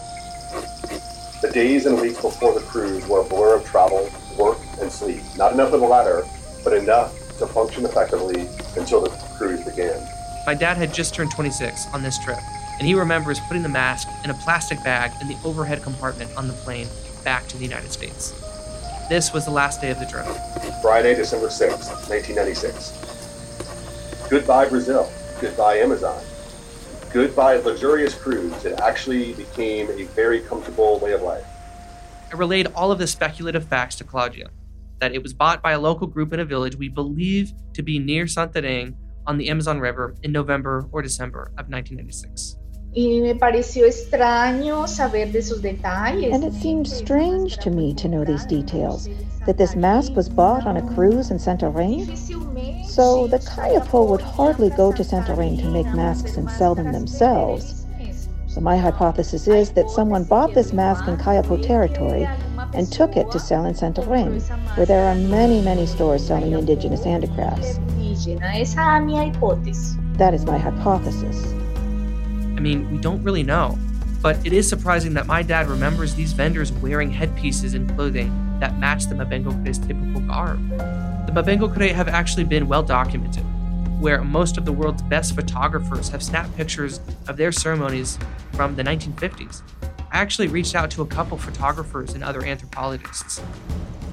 The 1.42 1.50
days 1.52 1.86
and 1.86 2.00
weeks 2.00 2.20
before 2.20 2.54
the 2.54 2.60
cruise 2.60 3.06
were 3.08 3.20
a 3.20 3.24
blur 3.24 3.56
of 3.56 3.64
travel, 3.64 4.08
work, 4.38 4.58
and 4.80 4.90
sleep. 4.90 5.20
Not 5.36 5.52
enough 5.52 5.72
of 5.72 5.80
the 5.80 5.86
latter, 5.86 6.24
but 6.62 6.72
enough 6.72 7.12
to 7.38 7.46
function 7.46 7.84
effectively 7.84 8.48
until 8.76 9.00
the 9.00 9.10
cruise 9.36 9.64
began. 9.64 10.00
My 10.46 10.54
dad 10.54 10.76
had 10.76 10.94
just 10.94 11.12
turned 11.12 11.32
26 11.32 11.88
on 11.92 12.02
this 12.02 12.18
trip, 12.20 12.38
and 12.78 12.86
he 12.86 12.94
remembers 12.94 13.40
putting 13.40 13.64
the 13.64 13.68
mask 13.68 14.08
in 14.22 14.30
a 14.30 14.34
plastic 14.34 14.82
bag 14.84 15.10
in 15.20 15.26
the 15.26 15.36
overhead 15.44 15.82
compartment 15.82 16.30
on 16.36 16.46
the 16.46 16.54
plane 16.54 16.86
back 17.24 17.48
to 17.48 17.56
the 17.56 17.64
United 17.64 17.90
States. 17.90 18.32
This 19.08 19.32
was 19.32 19.44
the 19.44 19.52
last 19.52 19.80
day 19.80 19.90
of 19.90 20.00
the 20.00 20.06
drill. 20.06 20.24
Friday, 20.82 21.14
December 21.14 21.46
6th, 21.46 22.10
1996. 22.10 24.26
Goodbye, 24.28 24.68
Brazil. 24.68 25.08
Goodbye, 25.40 25.76
Amazon. 25.76 26.20
Goodbye, 27.12 27.58
luxurious 27.58 28.14
cruise. 28.14 28.64
It 28.64 28.80
actually 28.80 29.34
became 29.34 29.88
a 29.90 30.04
very 30.06 30.40
comfortable 30.40 30.98
way 30.98 31.12
of 31.12 31.22
life. 31.22 31.44
I 32.32 32.36
relayed 32.36 32.66
all 32.74 32.90
of 32.90 32.98
the 32.98 33.06
speculative 33.06 33.68
facts 33.68 33.94
to 33.96 34.04
Claudia 34.04 34.50
that 34.98 35.14
it 35.14 35.22
was 35.22 35.32
bought 35.32 35.62
by 35.62 35.72
a 35.72 35.78
local 35.78 36.08
group 36.08 36.32
in 36.32 36.40
a 36.40 36.44
village 36.44 36.74
we 36.74 36.88
believe 36.88 37.52
to 37.74 37.82
be 37.82 38.00
near 38.00 38.24
Santarém 38.24 38.96
on 39.24 39.38
the 39.38 39.48
Amazon 39.48 39.78
River 39.78 40.16
in 40.24 40.32
November 40.32 40.88
or 40.90 41.00
December 41.00 41.52
of 41.58 41.68
1996. 41.68 42.56
Y 42.96 43.20
me 43.20 43.34
pareció 43.34 43.84
extraño 43.84 44.88
saber 44.88 45.30
de 45.30 45.40
esos 45.40 45.60
detalles. 45.60 46.32
And 46.32 46.42
it 46.42 46.54
seemed 46.54 46.86
strange 46.88 47.58
to 47.58 47.70
me 47.70 47.92
to 47.92 48.08
know 48.08 48.24
these 48.24 48.46
details 48.46 49.06
that 49.44 49.58
this 49.58 49.76
mask 49.76 50.16
was 50.16 50.30
bought 50.30 50.66
on 50.66 50.78
a 50.78 50.94
cruise 50.94 51.30
in 51.30 51.36
Santarém. 51.36 52.06
So 52.86 53.26
the 53.26 53.38
Kayapo 53.40 54.08
would 54.08 54.22
hardly 54.22 54.70
go 54.70 54.92
to 54.92 55.02
Santarém 55.02 55.60
to 55.60 55.70
make 55.70 55.86
masks 55.94 56.38
and 56.38 56.50
sell 56.50 56.74
them 56.74 56.90
themselves. 56.90 57.84
So 58.46 58.62
my 58.62 58.78
hypothesis 58.78 59.46
is 59.46 59.72
that 59.72 59.90
someone 59.90 60.24
bought 60.24 60.54
this 60.54 60.72
mask 60.72 61.06
in 61.06 61.18
Kayapo 61.18 61.62
territory 61.62 62.26
and 62.72 62.90
took 62.90 63.14
it 63.18 63.30
to 63.30 63.38
sell 63.38 63.66
in 63.66 63.74
Santarém, 63.74 64.40
where 64.74 64.86
there 64.86 65.06
are 65.06 65.14
many, 65.14 65.60
many 65.60 65.84
stores 65.84 66.26
selling 66.26 66.52
indigenous 66.52 67.04
handicrafts. 67.04 67.78
Indígena. 67.98 68.58
Esa 68.58 68.80
é 68.80 68.96
a 68.96 69.00
minha 69.00 69.24
hipótese. 69.24 69.98
That 70.16 70.32
is 70.32 70.46
my 70.46 70.56
hypothesis. 70.56 71.55
I 72.56 72.60
mean, 72.60 72.90
we 72.90 72.98
don't 72.98 73.22
really 73.22 73.42
know, 73.42 73.78
but 74.22 74.44
it 74.46 74.52
is 74.52 74.68
surprising 74.68 75.14
that 75.14 75.26
my 75.26 75.42
dad 75.42 75.68
remembers 75.68 76.14
these 76.14 76.32
vendors 76.32 76.72
wearing 76.72 77.10
headpieces 77.10 77.74
and 77.74 77.88
clothing 77.94 78.58
that 78.60 78.78
match 78.78 79.06
the 79.06 79.14
Mabengo 79.14 79.52
Kure's 79.62 79.78
typical 79.78 80.20
garb. 80.22 80.68
The 81.26 81.32
Mabengo 81.32 81.72
Kure 81.72 81.92
have 81.92 82.08
actually 82.08 82.44
been 82.44 82.66
well 82.66 82.82
documented, 82.82 83.44
where 84.00 84.22
most 84.22 84.56
of 84.56 84.64
the 84.64 84.72
world's 84.72 85.02
best 85.02 85.34
photographers 85.34 86.08
have 86.08 86.22
snapped 86.22 86.56
pictures 86.56 87.00
of 87.28 87.36
their 87.36 87.52
ceremonies 87.52 88.18
from 88.52 88.74
the 88.74 88.82
1950s. 88.82 89.62
I 90.10 90.18
actually 90.18 90.48
reached 90.48 90.74
out 90.74 90.90
to 90.92 91.02
a 91.02 91.06
couple 91.06 91.36
photographers 91.36 92.14
and 92.14 92.24
other 92.24 92.44
anthropologists. 92.44 93.42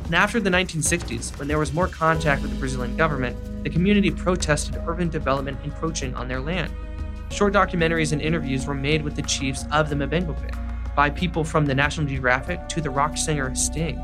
And 0.05 0.15
after 0.15 0.39
the 0.39 0.49
1960s, 0.49 1.39
when 1.39 1.47
there 1.47 1.59
was 1.59 1.71
more 1.71 1.87
contact 1.87 2.41
with 2.41 2.51
the 2.51 2.59
Brazilian 2.59 2.97
government, 2.97 3.63
the 3.63 3.69
community 3.69 4.11
protested 4.11 4.75
urban 4.85 5.09
development 5.09 5.57
encroaching 5.63 6.13
on 6.15 6.27
their 6.27 6.41
land. 6.41 6.73
Short 7.33 7.51
documentaries 7.51 8.11
and 8.11 8.21
interviews 8.21 8.67
were 8.67 8.75
made 8.75 9.01
with 9.01 9.15
the 9.15 9.23
chiefs 9.23 9.65
of 9.71 9.89
the 9.89 9.95
Mabengo 9.95 10.37
Kure 10.37 10.51
by 10.95 11.09
people 11.09 11.43
from 11.43 11.65
the 11.65 11.73
National 11.73 12.05
Geographic 12.05 12.69
to 12.69 12.79
the 12.79 12.91
rock 12.91 13.17
singer 13.17 13.55
Sting. 13.55 13.99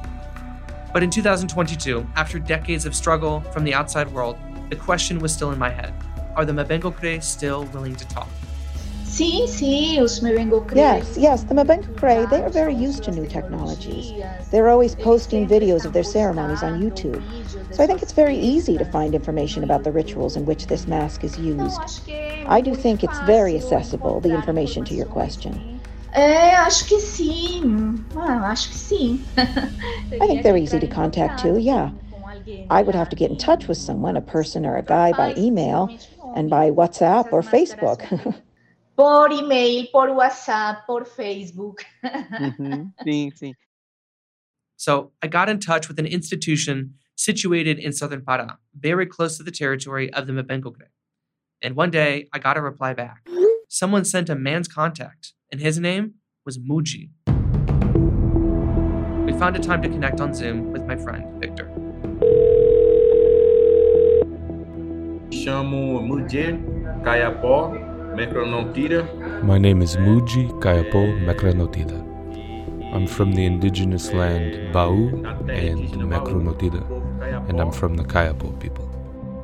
But 0.92 1.04
in 1.04 1.12
2022, 1.12 2.08
after 2.16 2.40
decades 2.40 2.88
of 2.88 2.96
struggle 2.96 3.42
from 3.54 3.66
the 3.66 3.74
outside 3.76 4.12
world, 4.12 4.36
the 4.72 4.76
question 4.76 5.20
was 5.20 5.32
still 5.32 5.52
in 5.52 5.60
my 5.60 5.70
head 5.70 5.94
Are 6.36 6.44
the 6.44 6.54
Mabengo 6.54 7.22
still 7.22 7.66
willing 7.66 7.96
to 7.98 8.08
talk? 8.08 8.28
Sim, 9.10 9.48
sim, 9.48 10.00
os 10.00 10.22
Yes, 10.72 11.18
yes, 11.18 11.44
the 11.44 11.56
Mabenga 11.56 11.88
Kure, 11.98 12.28
they 12.28 12.44
are 12.44 12.50
very 12.52 12.76
used 12.76 13.04
to 13.06 13.12
new 13.12 13.26
technologies. 13.26 14.14
They're 14.52 14.70
always 14.70 14.94
posting 14.94 15.48
videos 15.48 15.84
of 15.84 15.94
their 15.94 16.04
ceremonies 16.04 16.62
on 16.62 16.80
YouTube. 16.80 17.24
So 17.72 17.84
I 17.84 17.88
think 17.88 18.04
it's 18.04 18.14
very 18.14 18.38
easy 18.38 18.78
to 18.78 18.86
find 18.86 19.16
information 19.16 19.64
about 19.64 19.84
the 19.84 19.92
rituals 19.92 20.36
in 20.38 20.46
which 20.46 20.68
this 20.68 20.88
mask 20.88 21.24
is 21.24 21.40
used. 21.40 22.02
I 22.46 22.62
do 22.62 22.76
think 22.76 23.04
it's 23.04 23.20
very 23.20 23.56
accessible, 23.56 24.22
the 24.22 24.36
information 24.36 24.86
to 24.86 24.94
your 24.94 25.08
question. 25.08 25.64
É, 26.14 26.54
acho 26.54 26.88
que 26.88 27.00
sim. 27.00 28.06
Ah, 28.16 28.52
acho 28.52 28.70
que 28.70 28.78
sim. 28.78 29.26
I 29.38 30.28
think 30.28 30.44
they're 30.44 30.56
easy 30.56 30.80
to 30.80 30.88
contact 30.88 31.40
too, 31.40 31.58
yeah. 31.58 31.90
I 32.70 32.84
would 32.84 32.96
have 32.96 33.10
to 33.10 33.16
get 33.16 33.32
in 33.32 33.38
touch 33.38 33.68
with 33.68 33.80
someone, 33.80 34.16
a 34.16 34.22
person 34.22 34.68
or 34.68 34.78
a 34.78 34.84
guy, 34.84 35.14
by 35.14 35.34
email 35.36 35.96
and 36.36 36.48
by 36.48 36.70
WhatsApp 36.70 37.30
or 37.32 37.42
Facebook. 37.42 38.02
Por 39.00 39.32
e-mail, 39.32 39.88
por 39.94 40.10
WhatsApp, 40.10 40.86
por 40.86 41.06
Facebook. 41.06 41.86
Uhum. 42.04 42.92
Sim, 43.06 43.32
sim. 43.34 43.54
So 44.76 45.14
I 45.22 45.28
got 45.28 45.48
in 45.48 45.62
touch 45.62 45.88
with 45.88 46.00
an 46.00 46.06
institution 46.06 46.96
situated 47.16 47.80
in 47.80 47.94
southern 47.94 48.20
Pará, 48.20 48.58
very 48.78 49.06
close 49.06 49.38
to 49.38 49.44
the 49.44 49.52
territory 49.52 50.12
of 50.12 50.28
the 50.28 50.34
Mabengo 50.34 50.76
Kure. 50.76 50.92
And 51.62 51.78
one 51.78 51.92
day 51.92 52.28
I 52.34 52.40
got 52.40 52.58
a 52.58 52.62
reply 52.62 52.94
back. 52.94 53.26
Someone 53.70 54.04
sent 54.04 54.28
a 54.30 54.36
man's 54.36 54.68
contact, 54.68 55.32
and 55.50 55.62
his 55.62 55.80
name 55.80 56.16
was 56.46 56.58
Muji. 56.58 57.12
We 59.26 59.32
found 59.40 59.56
a 59.56 59.60
time 59.60 59.82
to 59.82 59.88
connect 59.88 60.20
on 60.20 60.34
Zoom 60.34 60.74
with 60.74 60.84
my 60.84 60.98
friend 60.98 61.40
Victor. 61.40 61.72
Chamo 65.32 66.02
Mudje 66.06 66.60
Kayapó 67.02 67.89
Mecronontira. 67.89 67.89
My 68.16 69.58
name 69.60 69.82
is 69.84 69.96
Muji 69.98 70.50
Kayapo 70.62 71.14
Mekranotida. 71.24 72.00
I'm 72.94 73.06
from 73.06 73.34
the 73.34 73.46
indigenous 73.46 74.12
land 74.14 74.74
Bau 74.74 74.94
and 74.94 75.90
Mekranotida, 75.92 77.50
and 77.50 77.62
I'm 77.62 77.72
from 77.72 77.96
the 77.96 78.04
Kayapo 78.04 78.60
people. 78.60 78.90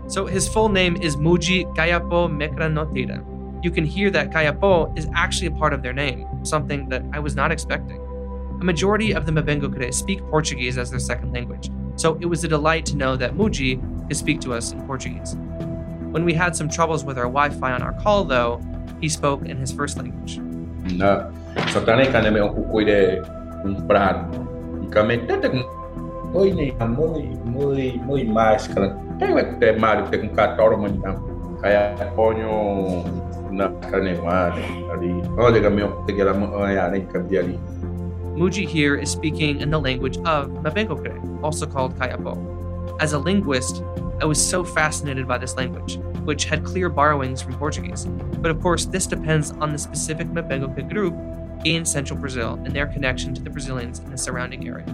So 0.08 0.26
his 0.26 0.48
full 0.48 0.70
name 0.70 0.96
is 0.98 1.16
Muji 1.16 1.66
Kayapo 1.76 2.28
Mekranotira. 2.28 3.24
You 3.64 3.70
can 3.70 3.86
hear 3.86 4.10
that 4.10 4.32
Kayapo 4.32 4.98
is 4.98 5.08
actually 5.14 5.48
a 5.48 5.52
part 5.52 5.72
of 5.72 5.84
their 5.84 5.94
name, 5.94 6.28
something 6.44 6.90
that 6.90 7.04
I 7.14 7.20
was 7.20 7.36
not 7.36 7.52
expecting. 7.52 8.02
A 8.60 8.64
majority 8.64 9.14
of 9.14 9.28
the 9.28 9.32
Mabengo 9.32 9.72
Kure 9.74 9.92
speak 9.92 10.22
Portuguese 10.22 10.78
as 10.80 10.90
their 10.90 11.00
second 11.00 11.34
language, 11.34 11.70
so 11.98 12.18
it 12.20 12.26
was 12.26 12.44
a 12.44 12.48
delight 12.48 12.86
to 12.88 12.98
know 12.98 13.16
that 13.16 13.36
Muji 13.36 13.80
could 14.08 14.18
speak 14.18 14.42
to 14.42 14.54
us 14.54 14.72
in 14.72 14.82
Portuguese. 14.88 15.38
When 16.16 16.24
we 16.24 16.32
had 16.32 16.56
some 16.56 16.70
troubles 16.70 17.04
with 17.04 17.18
our 17.18 17.28
Wi 17.28 17.50
Fi 17.50 17.74
on 17.74 17.84
our 17.84 17.92
call, 18.00 18.24
though, 18.24 18.64
he 19.02 19.10
spoke 19.10 19.44
in 19.44 19.58
his 19.58 19.70
first 19.76 19.98
language. 19.98 20.40
Na 20.96 21.28
me 22.32 22.40
un. 22.40 22.56
Kame 24.96 25.28
tete 25.28 25.52
Oi 26.32 26.56
muy 26.88 27.36
muy 27.44 28.24
muy. 28.24 28.24
Kaya 31.60 32.00
ali. 36.80 37.04
Te. 37.28 37.60
Muji 38.40 38.66
here 38.66 38.96
is 38.96 39.12
speaking 39.12 39.60
in 39.60 39.70
the 39.70 39.80
language 39.80 40.16
of 40.24 40.48
Mabengo 40.64 40.96
Kure, 40.96 41.20
also 41.44 41.66
called 41.66 42.00
Kayapo. 42.00 42.40
As 43.02 43.12
a 43.12 43.20
linguist, 43.20 43.84
I 44.22 44.26
was 44.26 44.44
so 44.44 44.64
fascinated 44.64 45.28
by 45.28 45.38
this 45.38 45.56
language, 45.58 45.98
which 46.24 46.46
had 46.46 46.64
clear 46.64 46.88
borrowings 46.88 47.42
from 47.42 47.54
Portuguese. 47.56 48.06
But 48.06 48.50
of 48.50 48.62
course, 48.62 48.86
this 48.86 49.08
depends 49.08 49.52
on 49.52 49.72
the 49.72 49.78
specific 49.78 50.28
Mabengo 50.28 50.74
Kure 50.74 50.88
group 50.88 51.14
in 51.66 51.86
central 51.86 52.18
Brazil 52.18 52.54
and 52.64 52.74
their 52.74 52.88
connection 52.88 53.34
to 53.34 53.42
the 53.42 53.50
Brazilians 53.50 54.00
in 54.00 54.12
the 54.12 54.18
surrounding 54.18 54.68
area. 54.68 54.86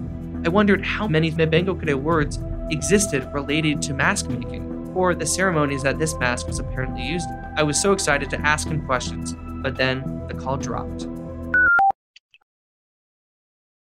I 0.44 0.50
wondered 0.50 0.84
how 0.84 1.08
many 1.08 1.32
Mabengo 1.32 1.80
Kure 1.80 1.98
words 1.98 2.40
existed 2.72 3.30
related 3.32 3.82
to 3.84 3.94
mask 3.94 4.28
making, 4.30 4.92
or 4.96 5.14
the 5.14 5.26
ceremonies 5.26 5.84
that 5.84 6.00
this 6.00 6.18
mask 6.18 6.48
was 6.48 6.60
apparently 6.60 7.04
used. 7.04 7.28
I 7.56 7.64
was 7.64 7.80
so 7.80 7.92
excited 7.92 8.30
to 8.32 8.42
ask 8.42 8.68
him 8.68 8.86
questions, 8.86 9.36
but 9.62 9.76
then 9.76 10.24
the 10.28 10.34
call 10.34 10.58
dropped. 10.58 11.08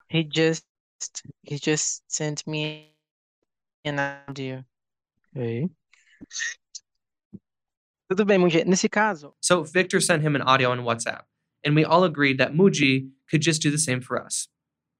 He 0.08 0.24
just 0.24 0.64
he 1.42 1.58
just 1.58 2.10
sent 2.10 2.46
me 2.46 2.94
an 3.84 3.98
audio. 3.98 4.64
Tudo 8.10 8.24
bem, 8.26 8.40
Mungi. 8.40 8.64
Nesse 8.64 8.88
caso, 8.88 9.34
So 9.40 9.62
Victor 9.64 10.00
sent 10.00 10.22
him 10.22 10.36
an 10.36 10.42
audio 10.42 10.70
on 10.70 10.80
WhatsApp, 10.80 11.22
and 11.64 11.74
we 11.74 11.84
all 11.84 12.04
agreed 12.04 12.38
that 12.38 12.54
Muji 12.54 13.10
could 13.28 13.42
just 13.42 13.60
do 13.60 13.70
the 13.70 13.78
same 13.78 14.00
for 14.00 14.22
us. 14.22 14.48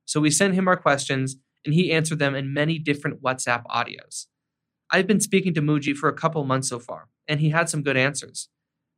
So 0.04 0.20
we 0.20 0.30
sent 0.30 0.54
him 0.54 0.68
our 0.68 0.76
questions, 0.76 1.36
and 1.64 1.74
he 1.74 1.92
answered 1.92 2.18
them 2.18 2.34
in 2.34 2.52
many 2.52 2.78
different 2.78 3.22
WhatsApp 3.22 3.64
audios. 3.66 4.26
I've 4.90 5.06
been 5.06 5.20
speaking 5.20 5.54
to 5.54 5.62
Muji 5.62 5.94
for 5.94 6.08
a 6.08 6.14
couple 6.14 6.44
months 6.44 6.68
so 6.68 6.78
far, 6.78 7.08
and 7.26 7.40
he 7.40 7.50
had 7.50 7.68
some 7.68 7.82
good 7.82 7.96
answers. 7.96 8.48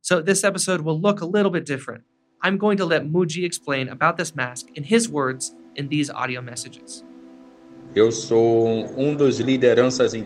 So 0.01 0.21
this 0.21 0.43
episode 0.43 0.81
will 0.81 0.99
look 0.99 1.21
a 1.21 1.25
little 1.25 1.51
bit 1.51 1.65
different. 1.65 2.03
I'm 2.41 2.57
going 2.57 2.77
to 2.77 2.85
let 2.85 3.05
Muji 3.05 3.43
explain 3.43 3.89
about 3.89 4.17
this 4.17 4.35
mask 4.35 4.67
in 4.75 4.83
his 4.83 5.09
words 5.09 5.53
in 5.75 5.89
these 5.89 6.09
audio 6.09 6.41
messages. 6.41 7.03
I 7.95 8.01
am 8.01 8.05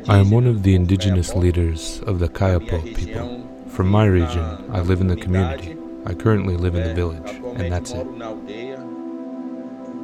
um, 0.09 0.19
um 0.19 0.31
one 0.31 0.47
of 0.47 0.63
the 0.63 0.75
indigenous 0.75 1.33
leaders 1.33 2.01
of 2.05 2.19
the 2.19 2.27
Kayapo 2.27 2.83
people. 2.93 3.47
From 3.69 3.87
my 3.87 4.05
region, 4.05 4.43
I 4.71 4.81
live 4.81 4.99
in 4.99 5.07
the 5.07 5.15
community. 5.15 5.77
I 6.05 6.13
currently 6.13 6.57
live 6.57 6.75
in 6.75 6.83
the 6.83 6.93
village, 6.93 7.41
and 7.55 7.71
that's 7.71 7.91
it. 7.91 8.05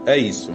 É 0.06 0.18
isso. 0.18 0.52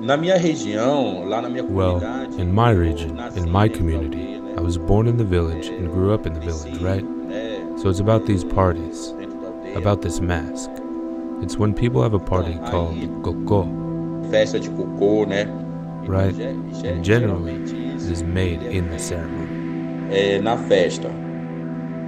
Na 0.00 0.16
minha 0.18 0.36
região, 0.36 1.24
lá 1.24 1.40
na 1.40 1.48
minha 1.48 1.64
Well, 1.64 2.02
in 2.38 2.52
my 2.52 2.70
region, 2.72 3.18
in 3.36 3.50
my 3.50 3.68
community. 3.68 4.34
I 4.58 4.60
was 4.60 4.76
born 4.76 5.08
in 5.08 5.16
the 5.16 5.24
village 5.24 5.68
and 5.68 5.90
grew 5.90 6.12
up 6.12 6.26
in 6.26 6.34
the 6.34 6.40
village, 6.40 6.80
right? 6.82 7.04
So 7.80 7.88
it's 7.88 8.00
about 8.00 8.26
these 8.26 8.44
parties, 8.44 9.14
dentro 9.18 9.40
da 9.40 9.48
aldeia. 9.48 9.78
about 9.78 10.02
this 10.02 10.20
mask. 10.20 10.70
It's 11.42 11.56
when 11.56 11.72
people 11.74 12.02
have 12.02 12.14
a 12.14 12.20
party 12.20 12.58
called 12.70 12.94
Goko. 13.22 13.84
festa 14.30 14.58
de 14.58 14.68
cocô, 14.70 15.26
né? 15.26 15.63
Right? 16.08 16.34
And 16.34 17.04
generally, 17.04 17.54
it 17.54 17.72
is 17.72 18.22
made 18.22 18.62
in 18.62 18.90
the 18.90 18.98
ceremony. 18.98 19.64
Eh, 20.10 20.38
é 20.38 20.42
na 20.42 20.56
festa. 20.56 21.08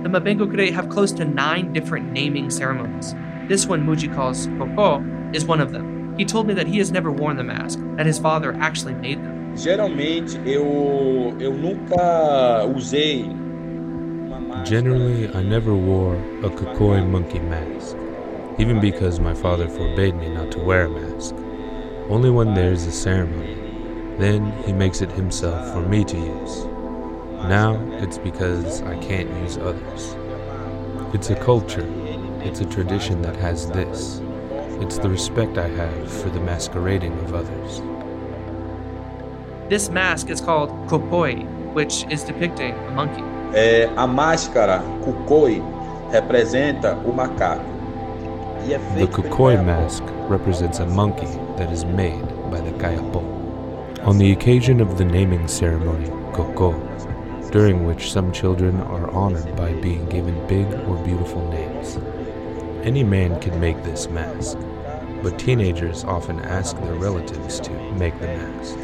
The 0.03 0.09
Mabengokure 0.09 0.71
have 0.71 0.89
close 0.89 1.13
to 1.13 1.25
nine 1.25 1.73
different 1.73 2.13
naming 2.13 2.51
ceremonies. 2.51 3.15
This 3.49 3.67
one 3.67 3.85
Muji 3.87 4.15
calls 4.15 4.47
Koko 4.59 5.03
is 5.33 5.45
one 5.45 5.61
of 5.61 5.73
them. 5.73 6.15
He 6.17 6.25
told 6.25 6.47
me 6.47 6.55
that 6.55 6.67
he 6.67 6.79
has 6.79 6.93
never 6.93 7.11
worn 7.11 7.37
the 7.37 7.45
mask, 7.45 7.79
that 7.97 8.07
his 8.07 8.19
father 8.19 8.55
actually 8.61 8.95
made 8.95 9.23
them. 9.23 9.55
Geralmente 9.57 10.39
eu 10.45 11.35
eu 11.41 11.53
nunca 11.53 12.65
usei 12.67 13.25
uma 13.25 14.39
máscara. 14.39 14.65
Generally, 14.65 15.35
I 15.35 15.43
never 15.43 15.75
wore 15.75 16.17
a 16.43 16.51
Kokoi 16.51 17.03
monkey 17.09 17.41
mask, 17.41 17.97
even 18.59 18.81
because 18.81 19.19
my 19.19 19.35
father 19.35 19.69
forbade 19.69 20.15
me 20.17 20.29
not 20.29 20.51
to 20.53 20.61
wear 20.61 20.85
a 20.87 20.91
mask. 20.91 21.35
Only 22.09 22.31
when 22.31 22.55
there's 22.55 22.87
a 22.87 22.93
ceremony, 22.93 23.57
then 24.19 24.53
he 24.65 24.73
makes 24.73 25.03
it 25.03 25.13
himself 25.13 25.73
for 25.73 25.81
me 25.81 26.05
to 26.05 26.17
use. 26.17 26.65
Now 27.49 27.79
it's 28.01 28.19
because 28.19 28.83
I 28.83 28.97
can't 28.99 29.29
use 29.43 29.59
others. 29.59 30.17
It's 31.15 31.31
a 31.31 31.37
culture, 31.37 31.87
it's 32.43 32.61
a 32.61 32.65
tradition 32.65 33.23
that 33.23 33.37
has 33.37 33.71
this. 33.71 34.21
It's 34.81 34.99
the 34.99 35.09
respect 35.09 35.59
I 35.59 35.69
have 35.69 36.13
for 36.13 36.31
the 36.31 36.41
masquerading 36.41 37.13
of 37.21 37.35
others. 37.35 37.81
This 39.69 39.91
mask 39.91 40.31
is 40.31 40.41
called 40.41 40.71
Kokoi, 40.89 41.45
which 41.73 42.05
is 42.11 42.23
depicting 42.25 42.75
a 42.75 42.91
monkey. 42.93 43.23
É, 43.53 43.89
a 43.97 44.07
máscara 44.07 44.81
kukoi 45.03 45.63
representa 46.13 46.95
o 47.05 47.13
macaco. 47.13 47.65
The 48.67 48.79
feito 48.79 49.23
pelo 49.23 49.29
Kokoi 49.29 49.57
Kaiapó. 49.57 49.65
mask 49.65 50.05
represents 50.29 50.79
a 50.81 50.87
monkey 50.87 51.29
that 51.57 51.73
is 51.73 51.85
made 51.85 52.27
by 52.51 52.61
the 52.61 52.73
Kayapo. 52.79 53.36
On 54.07 54.19
the 54.19 54.31
occasion 54.31 54.81
of 54.81 54.99
the 54.99 55.05
naming 55.05 55.49
ceremony, 55.49 56.07
Koko, 56.33 56.71
during 57.51 57.85
which 57.85 58.12
some 58.12 58.31
children 58.31 58.81
are 58.83 59.11
honored 59.11 59.57
by 59.57 59.73
being 59.73 60.09
given 60.09 60.47
big 60.47 60.73
or 60.87 60.95
beautiful 61.05 61.42
names. 61.51 61.97
Any 62.87 63.03
man 63.03 63.40
can 63.40 63.59
make 63.59 63.83
this 63.83 64.09
mask, 64.09 64.59
but 65.25 65.40
teenagers 65.40 66.05
often 66.05 66.38
ask 66.38 66.81
their 66.83 66.95
relatives 66.95 67.59
to 67.59 67.73
make 67.95 68.16
the 68.21 68.29
mask. 68.29 68.79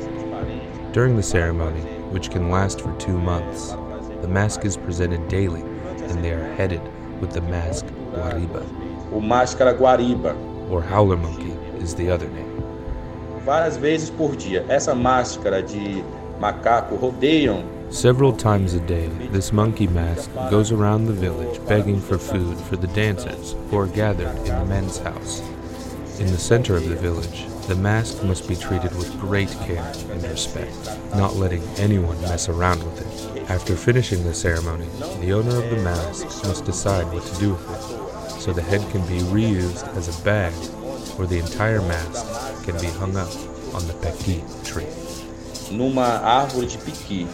During 0.93 1.15
the 1.15 1.23
ceremony, 1.23 1.83
which 2.11 2.33
can 2.33 2.51
last 2.51 2.81
for 2.81 2.93
two 2.99 3.17
months, 3.17 3.71
the 4.23 4.29
mask 4.29 4.65
is 4.65 4.77
presented 4.77 5.29
daily 5.29 5.61
and 5.61 6.25
they 6.25 6.33
are 6.33 6.53
headed 6.55 6.83
with 7.21 7.31
the 7.31 7.43
mask 7.43 7.87
Guariba, 8.11 8.63
O 9.13 9.21
máscara 9.21 9.79
guariba. 9.79 10.35
or 10.69 10.83
howler 10.83 11.17
monkey 11.17 11.53
is 11.79 11.95
the 11.95 12.11
other 12.11 12.29
name. 12.31 12.62
Várias 13.45 13.77
vezes 13.77 14.11
por 14.11 14.37
dia. 14.37 14.65
Essa 14.69 14.95
máscara 14.95 15.63
de 15.63 16.05
macaco 16.39 16.97
rodeiam 16.97 17.65
Several 17.91 18.33
times 18.33 18.73
a 18.73 18.81
day, 18.81 19.07
this 19.33 19.53
monkey 19.53 19.87
mask 19.87 20.31
goes 20.49 20.73
around 20.73 21.05
the 21.05 21.13
village 21.13 21.61
begging 21.69 22.01
for 22.01 22.17
food 22.17 22.57
for 22.57 22.77
the 22.77 22.87
dancers 22.87 23.55
who 23.69 23.79
are 23.79 23.87
gathered 23.87 24.35
in 24.39 24.59
the 24.59 24.65
men's 24.65 24.97
house. 24.97 25.43
In 26.19 26.27
the 26.29 26.39
center 26.39 26.75
of 26.75 26.89
the 26.89 26.97
village, 26.97 27.45
the 27.69 27.75
mask 27.75 28.23
must 28.25 28.49
be 28.49 28.57
treated 28.57 28.97
with 28.97 29.21
great 29.21 29.51
care 29.67 29.93
and 30.11 30.23
respect, 30.23 30.75
not 31.17 31.37
letting 31.37 31.63
anyone 31.77 32.19
mess 32.23 32.49
around 32.49 32.83
with 32.83 33.03
it. 33.03 33.51
After 33.51 33.77
finishing 33.77 34.25
the 34.25 34.33
ceremony, 34.33 34.87
the 35.21 35.35
owner 35.35 35.63
of 35.63 35.69
the 35.69 35.83
mask 35.85 36.25
must 36.47 36.65
decide 36.65 37.13
what 37.13 37.27
to 37.27 37.41
do 37.41 37.51
with 37.51 37.71
it, 37.71 38.41
so 38.41 38.55
the 38.55 38.63
head 38.63 38.81
can 38.91 39.03
be 39.03 39.23
reused 39.25 39.87
as 39.97 40.09
a 40.09 40.25
bag 40.25 40.55
or 41.19 41.27
the 41.27 41.39
entire 41.39 41.83
mask 41.83 42.42
can 42.63 42.79
be 42.81 42.89
hung 42.89 43.17
up 43.17 43.31
on 43.75 43.87
the 43.87 43.95
pequi 43.95 44.43
tree. 44.65 44.87
numa 45.73 46.21
árvore 46.23 46.67
de 46.67 46.79
piqui. 46.79 47.27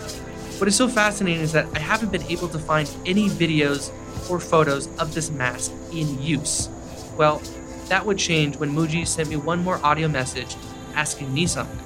What 0.58 0.68
is 0.68 0.76
so 0.76 0.88
fascinating 0.88 1.42
is 1.42 1.52
that 1.52 1.66
I 1.74 1.78
haven't 1.78 2.10
been 2.10 2.24
able 2.24 2.48
to 2.48 2.58
find 2.58 2.88
any 3.06 3.28
videos 3.28 3.90
or 4.30 4.40
photos 4.40 4.88
of 4.98 5.14
this 5.14 5.30
mask 5.30 5.72
in 5.92 6.20
use. 6.20 6.68
Well, 7.16 7.40
that 7.88 8.04
would 8.04 8.18
change 8.18 8.56
when 8.56 8.74
Muji 8.74 9.06
sent 9.06 9.28
me 9.28 9.36
one 9.36 9.62
more 9.62 9.80
audio 9.84 10.08
message 10.08 10.56
asking 10.94 11.32
me 11.32 11.46
something. 11.46 11.78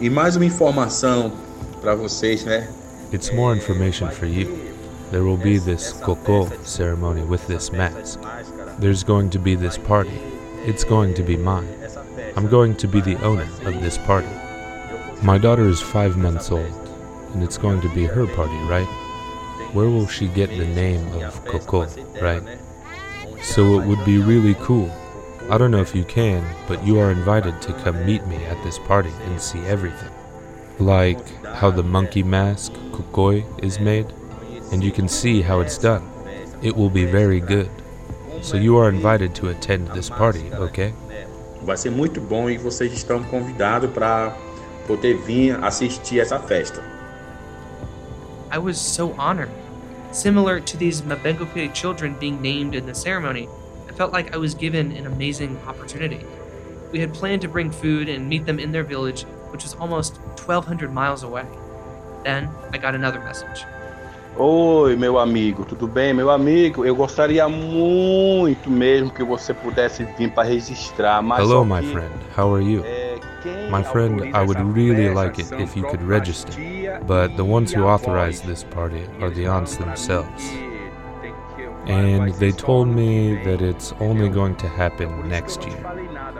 E 0.00 0.08
mais 0.08 0.36
uma 0.36 0.46
informação 0.46 1.32
para 1.80 1.94
vocês, 1.94 2.44
né? 2.44 2.68
It's 3.12 3.32
more 3.32 3.54
information 3.54 4.08
for 4.10 4.26
you. 4.26 4.46
There 5.10 5.24
will 5.24 5.36
be 5.36 5.58
this 5.58 5.92
coco 5.92 6.48
ceremony 6.62 7.22
with 7.22 7.46
this 7.48 7.72
mask. 7.72 8.20
There's 8.78 9.02
going 9.02 9.30
to 9.30 9.38
be 9.38 9.56
this 9.56 9.76
party. 9.76 10.16
It's 10.64 10.84
going 10.84 11.14
to 11.14 11.22
be 11.22 11.36
mine. 11.36 11.79
I'm 12.36 12.48
going 12.48 12.76
to 12.76 12.88
be 12.88 13.00
the 13.00 13.20
owner 13.22 13.48
of 13.64 13.80
this 13.80 13.98
party. 13.98 14.28
My 15.22 15.38
daughter 15.38 15.68
is 15.68 15.80
five 15.80 16.16
months 16.16 16.50
old, 16.50 16.72
and 17.34 17.42
it's 17.42 17.58
going 17.58 17.80
to 17.82 17.94
be 17.94 18.04
her 18.04 18.26
party, 18.26 18.56
right? 18.64 18.86
Where 19.72 19.88
will 19.88 20.06
she 20.06 20.28
get 20.28 20.50
the 20.50 20.66
name 20.66 21.06
of 21.22 21.44
Coco, 21.44 21.86
right? 22.20 22.42
So 23.42 23.80
it 23.80 23.86
would 23.86 24.04
be 24.04 24.18
really 24.18 24.54
cool. 24.54 24.90
I 25.50 25.58
don't 25.58 25.70
know 25.70 25.80
if 25.80 25.94
you 25.94 26.04
can, 26.04 26.44
but 26.68 26.84
you 26.84 26.98
are 26.98 27.10
invited 27.10 27.60
to 27.62 27.72
come 27.72 28.04
meet 28.06 28.26
me 28.26 28.36
at 28.44 28.62
this 28.62 28.78
party 28.78 29.10
and 29.24 29.40
see 29.40 29.60
everything. 29.60 30.12
Like 30.78 31.44
how 31.44 31.70
the 31.70 31.82
monkey 31.82 32.22
mask, 32.22 32.72
Kokoi, 32.92 33.44
is 33.62 33.80
made, 33.80 34.06
and 34.72 34.82
you 34.82 34.92
can 34.92 35.08
see 35.08 35.42
how 35.42 35.60
it's 35.60 35.78
done. 35.78 36.08
It 36.62 36.76
will 36.76 36.90
be 36.90 37.04
very 37.04 37.40
good. 37.40 37.70
So 38.42 38.56
you 38.56 38.76
are 38.76 38.88
invited 38.88 39.34
to 39.36 39.48
attend 39.48 39.88
this 39.88 40.08
party, 40.08 40.52
okay? 40.52 40.94
Vai 41.62 41.76
ser 41.76 41.90
muito 41.90 42.20
bom 42.20 42.48
e 42.48 42.56
vocês 42.56 42.92
estão 42.92 43.22
convidados 43.24 43.90
para 43.90 44.34
poder 44.86 45.18
vir 45.18 45.62
assistir 45.62 46.20
essa 46.20 46.38
festa. 46.38 46.82
I 48.50 48.58
was 48.58 48.78
so 48.78 49.14
honored. 49.18 49.50
Similar 50.10 50.60
to 50.60 50.76
these 50.76 51.02
Mabengokure 51.02 51.72
children 51.72 52.16
being 52.18 52.40
named 52.40 52.74
in 52.74 52.84
the 52.84 52.94
ceremony, 52.94 53.48
I 53.88 53.92
felt 53.92 54.12
like 54.12 54.34
I 54.34 54.38
was 54.38 54.54
given 54.54 54.90
an 54.96 55.06
amazing 55.06 55.56
opportunity. 55.68 56.26
We 56.90 56.98
had 56.98 57.14
planned 57.14 57.42
to 57.42 57.48
bring 57.48 57.70
food 57.70 58.08
and 58.08 58.28
meet 58.28 58.46
them 58.46 58.58
in 58.58 58.72
their 58.72 58.82
village, 58.82 59.22
which 59.50 59.62
was 59.62 59.74
almost 59.74 60.18
1,200 60.36 60.92
miles 60.92 61.22
away. 61.22 61.44
Then 62.24 62.48
I 62.72 62.78
got 62.78 62.94
another 62.94 63.20
message. 63.20 63.64
Oi, 64.36 64.96
meu 64.96 65.18
amigo, 65.18 65.64
tudo 65.64 65.86
bem? 65.86 66.14
Meu 66.14 66.30
amigo, 66.30 66.84
eu 66.84 66.94
gostaria 66.94 67.46
muito 67.48 68.70
mesmo 68.70 69.10
que 69.10 69.22
você 69.22 69.52
pudesse 69.52 70.04
vir 70.16 70.30
para 70.30 70.48
registrar, 70.48 71.20
mas 71.20 71.40
Hello, 71.40 71.58
só 71.60 71.64
my 71.64 71.82
friend. 71.82 72.14
How 72.38 72.54
are 72.54 72.64
you? 72.64 72.82
My 73.70 73.82
friend, 73.82 74.22
I 74.34 74.40
would 74.42 74.60
really 74.74 75.08
like 75.12 75.40
it 75.40 75.52
if 75.62 75.76
you 75.76 75.84
could 75.86 76.02
register, 76.04 76.52
but 77.06 77.34
the 77.36 77.42
ones 77.42 77.72
who 77.74 77.84
authorize 77.86 78.40
this 78.42 78.64
party 78.64 79.02
are 79.20 79.30
the 79.30 79.46
aunts 79.46 79.76
themselves. 79.76 80.52
mim, 80.52 80.90
tem 81.22 81.32
que- 81.56 81.66
vai- 81.66 82.18
vai 82.18 82.28
And 82.28 82.32
they 82.34 82.52
told 82.52 82.90
me 82.90 83.36
that 83.44 83.62
it's 83.62 83.94
only 84.00 84.28
going 84.28 84.54
to 84.54 84.66
happen 84.66 85.08
Por 85.08 85.16
isso 85.16 85.22
que 85.22 85.28
next 85.28 85.66
year. 85.66 85.80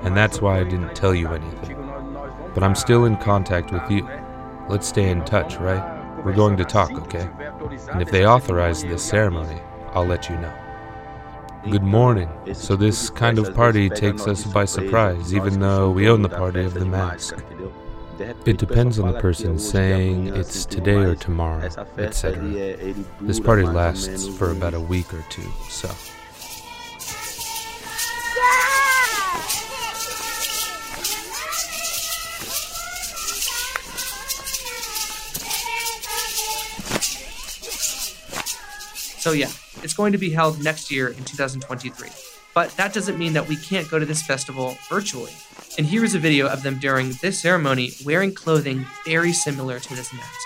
And 0.05 0.15
that's 0.15 0.41
why 0.41 0.61
I 0.61 0.65
didn't 0.65 0.95
tell 0.95 1.15
you 1.15 1.29
anything. 1.29 1.75
contigo, 1.77 1.83
nós- 1.83 2.03
nós 2.13 2.31
vamos 2.39 2.55
But 2.55 2.63
I'm 2.65 2.75
still 2.75 3.07
in 3.07 3.17
contact 3.17 3.73
with 3.73 3.91
you. 3.91 4.07
Let's 4.69 4.89
stay 4.89 5.11
in 5.11 5.23
touch, 5.23 5.59
right? 5.61 5.83
We're 6.25 6.37
going 6.37 6.57
to 6.57 6.65
talk, 6.65 6.91
okay? 6.99 7.29
And 7.61 8.01
if 8.01 8.11
they 8.11 8.27
authorize 8.27 8.83
this 8.83 9.03
ceremony, 9.03 9.61
I'll 9.93 10.07
let 10.07 10.31
you 10.31 10.37
know. 10.37 10.53
Good 11.71 11.83
morning. 11.83 12.31
So 12.55 12.75
this 12.75 13.11
kind 13.11 13.39
of 13.39 13.55
party 13.55 13.91
takes 13.91 14.27
us 14.27 14.45
by 14.45 14.65
surprise, 14.65 15.35
even 15.35 15.61
though 15.61 15.91
we 15.91 16.09
own 16.09 16.23
the 16.23 16.29
party 16.29 16.65
of 16.65 16.73
the 16.73 16.87
mask. 16.87 17.37
It 18.47 18.57
depends 18.59 18.99
on 18.99 19.13
the 19.13 19.21
person 19.21 19.59
saying 19.59 20.29
it's 20.29 20.65
today 20.65 21.03
or 21.05 21.15
tomorrow, 21.15 21.69
etc. 21.99 22.43
This 23.21 23.41
party 23.41 23.65
lasts 23.65 24.27
for 24.27 24.53
about 24.53 24.75
a 24.75 24.81
week 24.81 25.13
or 25.13 25.25
two, 25.29 25.51
so. 25.69 25.91
So, 39.21 39.33
yeah, 39.33 39.51
it's 39.83 39.93
going 39.93 40.13
to 40.13 40.19
be 40.19 40.31
held 40.31 40.65
next 40.65 40.91
year 40.91 41.09
in 41.09 41.23
2023. 41.25 42.09
But 42.55 42.71
that 42.79 42.93
doesn't 42.95 43.19
mean 43.19 43.35
that 43.35 43.47
we 43.47 43.57
can't 43.57 43.89
go 43.91 43.99
to 43.99 44.07
this 44.07 44.23
festival 44.23 44.79
virtually. 44.89 45.33
And 45.77 45.87
here 45.87 46.05
is 46.05 46.15
a 46.15 46.19
video 46.19 46.49
of 46.49 46.63
them 46.63 46.79
during 46.79 47.13
this 47.21 47.41
ceremony 47.41 47.93
wearing 48.05 48.35
clothing 48.35 48.87
very 49.05 49.35
similar 49.35 49.79
to 49.79 49.95
this 49.95 50.13
mask. 50.13 50.41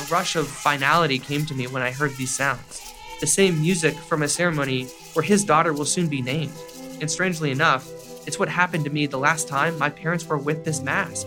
A 0.00 0.12
rush 0.12 0.34
of 0.34 0.48
finality 0.48 1.20
came 1.20 1.46
to 1.46 1.54
me 1.54 1.68
when 1.68 1.82
I 1.82 1.92
heard 1.92 2.16
these 2.16 2.34
sounds. 2.34 2.82
The 3.20 3.28
same 3.28 3.60
music 3.60 3.94
from 3.94 4.22
a 4.22 4.28
ceremony 4.28 4.86
where 5.14 5.22
his 5.22 5.44
daughter 5.44 5.72
will 5.72 5.84
soon 5.84 6.08
be 6.08 6.20
named. 6.20 6.52
And 7.00 7.08
strangely 7.08 7.52
enough, 7.52 7.88
it's 8.26 8.38
what 8.40 8.48
happened 8.48 8.84
to 8.84 8.90
me 8.90 9.06
the 9.06 9.18
last 9.18 9.46
time 9.46 9.78
my 9.78 9.88
parents 9.88 10.26
were 10.26 10.36
with 10.36 10.64
this 10.64 10.82
mask. 10.82 11.26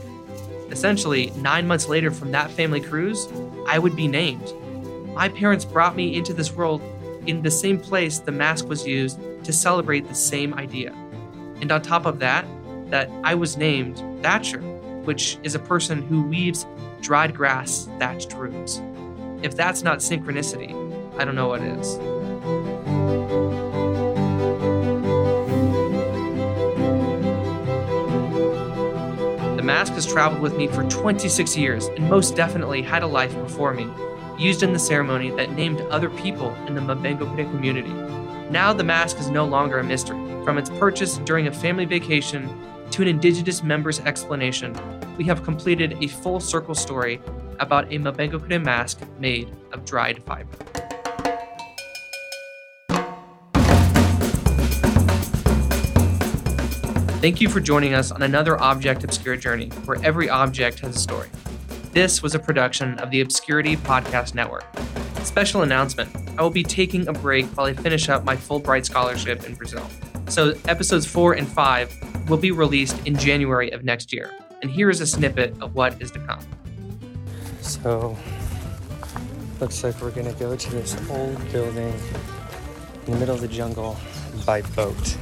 Essentially, 0.73 1.29
nine 1.37 1.67
months 1.67 1.87
later 1.87 2.09
from 2.09 2.31
that 2.31 2.49
family 2.49 2.81
cruise, 2.81 3.31
I 3.67 3.77
would 3.77 3.95
be 3.95 4.07
named. 4.07 4.51
My 5.13 5.29
parents 5.29 5.65
brought 5.65 5.95
me 5.95 6.15
into 6.15 6.33
this 6.33 6.51
world 6.51 6.81
in 7.27 7.43
the 7.43 7.51
same 7.51 7.79
place 7.79 8.17
the 8.17 8.31
mask 8.31 8.67
was 8.67 8.87
used 8.87 9.19
to 9.43 9.53
celebrate 9.53 10.07
the 10.07 10.15
same 10.15 10.55
idea. 10.55 10.91
And 11.61 11.71
on 11.71 11.83
top 11.83 12.07
of 12.07 12.17
that, 12.19 12.47
that 12.89 13.07
I 13.23 13.35
was 13.35 13.55
named 13.55 13.99
Thatcher, 14.23 14.61
which 15.05 15.37
is 15.43 15.53
a 15.53 15.59
person 15.59 16.01
who 16.01 16.23
weaves 16.23 16.65
dried 17.01 17.35
grass 17.35 17.87
thatched 17.99 18.33
roofs. 18.33 18.81
If 19.43 19.55
that's 19.55 19.83
not 19.83 19.99
synchronicity, 19.99 20.71
I 21.19 21.23
don't 21.23 21.35
know 21.35 21.49
what 21.49 21.61
is. 21.61 21.99
The 29.63 29.67
mask 29.67 29.93
has 29.93 30.05
traveled 30.05 30.41
with 30.41 30.57
me 30.57 30.67
for 30.67 30.83
26 30.89 31.55
years 31.55 31.85
and 31.85 32.09
most 32.09 32.35
definitely 32.35 32.81
had 32.81 33.01
a 33.01 33.07
life 33.07 33.33
before 33.33 33.73
me, 33.73 33.87
used 34.37 34.61
in 34.61 34.73
the 34.73 34.77
ceremony 34.77 35.31
that 35.37 35.53
named 35.53 35.79
other 35.83 36.09
people 36.09 36.53
in 36.67 36.75
the 36.75 36.81
Mabengo 36.81 37.33
Kure 37.33 37.49
community. 37.49 37.93
Now 38.51 38.73
the 38.73 38.83
mask 38.83 39.19
is 39.19 39.29
no 39.29 39.45
longer 39.45 39.79
a 39.79 39.83
mystery. 39.85 40.19
From 40.43 40.57
its 40.57 40.69
purchase 40.69 41.17
during 41.19 41.47
a 41.47 41.51
family 41.53 41.85
vacation 41.85 42.49
to 42.91 43.03
an 43.03 43.07
indigenous 43.07 43.63
member's 43.63 44.01
explanation, 44.01 44.75
we 45.17 45.23
have 45.23 45.45
completed 45.45 45.97
a 46.01 46.07
full 46.07 46.41
circle 46.41 46.75
story 46.75 47.21
about 47.61 47.85
a 47.85 47.97
Mabengo 47.97 48.45
Kure 48.45 48.59
mask 48.59 48.99
made 49.17 49.49
of 49.71 49.85
dried 49.85 50.21
fiber. 50.23 50.72
Thank 57.23 57.39
you 57.39 57.47
for 57.47 57.61
joining 57.61 57.93
us 57.93 58.11
on 58.11 58.21
another 58.21 58.61
Object 58.61 59.05
Obscura 59.05 59.37
journey, 59.37 59.69
where 59.85 59.97
every 60.03 60.29
object 60.29 60.81
has 60.81 60.97
a 60.97 60.99
story. 60.99 61.29
This 61.93 62.21
was 62.21 62.35
a 62.35 62.39
production 62.39 62.99
of 62.99 63.11
the 63.11 63.21
Obscurity 63.21 63.77
Podcast 63.77 64.35
Network. 64.35 64.65
Special 65.23 65.61
announcement 65.61 66.13
I 66.37 66.41
will 66.41 66.49
be 66.49 66.63
taking 66.63 67.07
a 67.07 67.13
break 67.13 67.45
while 67.55 67.65
I 67.65 67.75
finish 67.75 68.09
up 68.09 68.25
my 68.25 68.35
Fulbright 68.35 68.83
scholarship 68.83 69.45
in 69.45 69.55
Brazil. 69.55 69.89
So, 70.27 70.53
episodes 70.67 71.05
four 71.05 71.31
and 71.31 71.47
five 71.47 71.95
will 72.27 72.35
be 72.35 72.51
released 72.51 73.07
in 73.07 73.15
January 73.15 73.71
of 73.71 73.85
next 73.85 74.11
year. 74.11 74.29
And 74.61 74.69
here 74.69 74.89
is 74.89 74.99
a 74.99 75.07
snippet 75.07 75.55
of 75.61 75.75
what 75.75 76.01
is 76.01 76.11
to 76.11 76.19
come. 76.19 76.41
So, 77.61 78.17
looks 79.61 79.81
like 79.81 80.01
we're 80.01 80.11
gonna 80.11 80.33
go 80.33 80.57
to 80.57 80.71
this 80.71 80.97
old 81.09 81.51
building 81.53 81.97
in 83.05 83.13
the 83.13 83.17
middle 83.17 83.35
of 83.35 83.39
the 83.39 83.47
jungle 83.47 83.95
by 84.45 84.61
boat. 84.75 85.15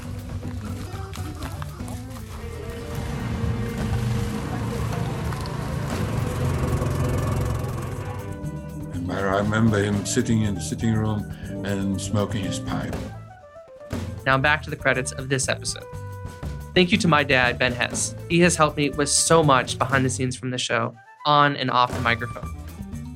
I 9.12 9.40
remember 9.40 9.84
him 9.84 10.06
sitting 10.06 10.44
in 10.44 10.56
the 10.56 10.62
sitting 10.62 10.94
room 10.94 11.30
and 11.66 12.00
smoking 12.02 12.44
his 12.44 12.60
pipe. 12.60 12.96
Now 14.26 14.38
back 14.38 14.62
to 14.64 14.70
the 14.70 14.76
credits 14.76 15.12
of 15.12 15.30
this 15.30 15.50
episode. 15.50 15.86
Thank 16.74 16.92
you 16.92 16.98
to 17.00 17.08
my 17.08 17.24
dad, 17.24 17.60
Ben 17.60 17.74
Hess. 17.74 18.16
He 18.30 18.40
has 18.40 18.56
helped 18.56 18.78
me 18.78 18.90
with 18.90 19.10
so 19.10 19.44
much 19.44 19.78
behind 19.78 20.06
the 20.06 20.10
scenes 20.10 20.38
from 20.38 20.52
the 20.52 20.58
show, 20.58 20.96
on 21.26 21.58
and 21.58 21.70
off 21.70 21.94
the 21.94 22.00
microphone. 22.00 22.56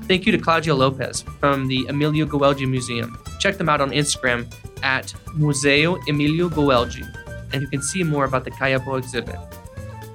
Thank 0.03 0.25
you 0.25 0.31
to 0.33 0.37
Claudia 0.37 0.75
Lopez 0.75 1.23
from 1.39 1.67
the 1.67 1.85
Emilio 1.87 2.25
Goeldi 2.25 2.69
Museum. 2.69 3.17
Check 3.39 3.57
them 3.57 3.69
out 3.69 3.79
on 3.79 3.91
Instagram 3.91 4.53
at 4.83 5.13
Museo 5.35 5.95
Emilio 6.07 6.49
Goeldi, 6.49 7.03
and 7.53 7.61
you 7.61 7.67
can 7.69 7.81
see 7.81 8.03
more 8.03 8.25
about 8.25 8.43
the 8.43 8.51
Kayapo 8.51 8.97
exhibit. 8.97 9.37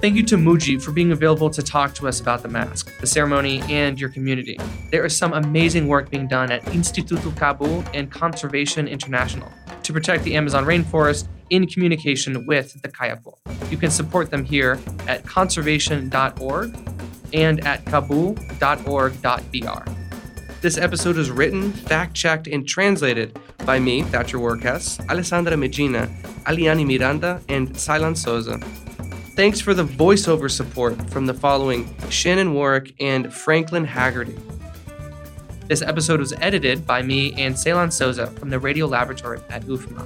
Thank 0.00 0.16
you 0.16 0.22
to 0.24 0.36
Muji 0.36 0.82
for 0.82 0.92
being 0.92 1.12
available 1.12 1.50
to 1.50 1.62
talk 1.62 1.92
to 1.96 2.08
us 2.08 2.20
about 2.20 2.42
the 2.42 2.48
mask, 2.48 2.90
the 3.00 3.06
ceremony, 3.06 3.60
and 3.68 4.00
your 4.00 4.08
community. 4.08 4.58
There 4.90 5.04
is 5.04 5.14
some 5.14 5.34
amazing 5.34 5.88
work 5.88 6.08
being 6.08 6.26
done 6.26 6.50
at 6.50 6.62
Instituto 6.66 7.30
Kabu 7.32 7.86
and 7.92 8.10
Conservation 8.10 8.88
International 8.88 9.52
to 9.82 9.92
protect 9.92 10.24
the 10.24 10.36
Amazon 10.36 10.64
rainforest 10.64 11.28
in 11.50 11.66
communication 11.66 12.46
with 12.46 12.80
the 12.80 12.88
Kayapo. 12.88 13.36
You 13.70 13.76
can 13.76 13.90
support 13.90 14.30
them 14.30 14.42
here 14.42 14.78
at 15.06 15.26
conservation.org 15.26 16.78
and 17.34 17.66
at 17.66 17.84
kabu.org.br. 17.84 18.40
This 20.62 20.78
episode 20.78 21.16
was 21.16 21.30
written, 21.30 21.72
fact 21.72 22.14
checked, 22.14 22.46
and 22.46 22.66
translated 22.66 23.38
by 23.66 23.78
me, 23.78 24.00
Thatcher 24.04 24.38
Workhouse, 24.38 24.98
Alessandra 25.10 25.58
Medina, 25.58 26.06
Aliani 26.46 26.86
Miranda, 26.86 27.42
and 27.50 27.68
Silan 27.74 28.16
Souza. 28.16 28.58
Thanks 29.40 29.58
for 29.58 29.72
the 29.72 29.86
voiceover 29.86 30.50
support 30.50 31.00
from 31.08 31.24
the 31.24 31.32
following 31.32 31.88
Shannon 32.10 32.52
Warwick 32.52 32.94
and 33.00 33.32
Franklin 33.32 33.86
Haggerty. 33.86 34.36
This 35.66 35.80
episode 35.80 36.20
was 36.20 36.34
edited 36.42 36.86
by 36.86 37.00
me 37.00 37.32
and 37.42 37.58
Ceylon 37.58 37.90
Souza 37.90 38.26
from 38.32 38.50
the 38.50 38.58
Radio 38.58 38.84
Laboratory 38.86 39.40
at 39.48 39.62
UFMA. 39.62 40.04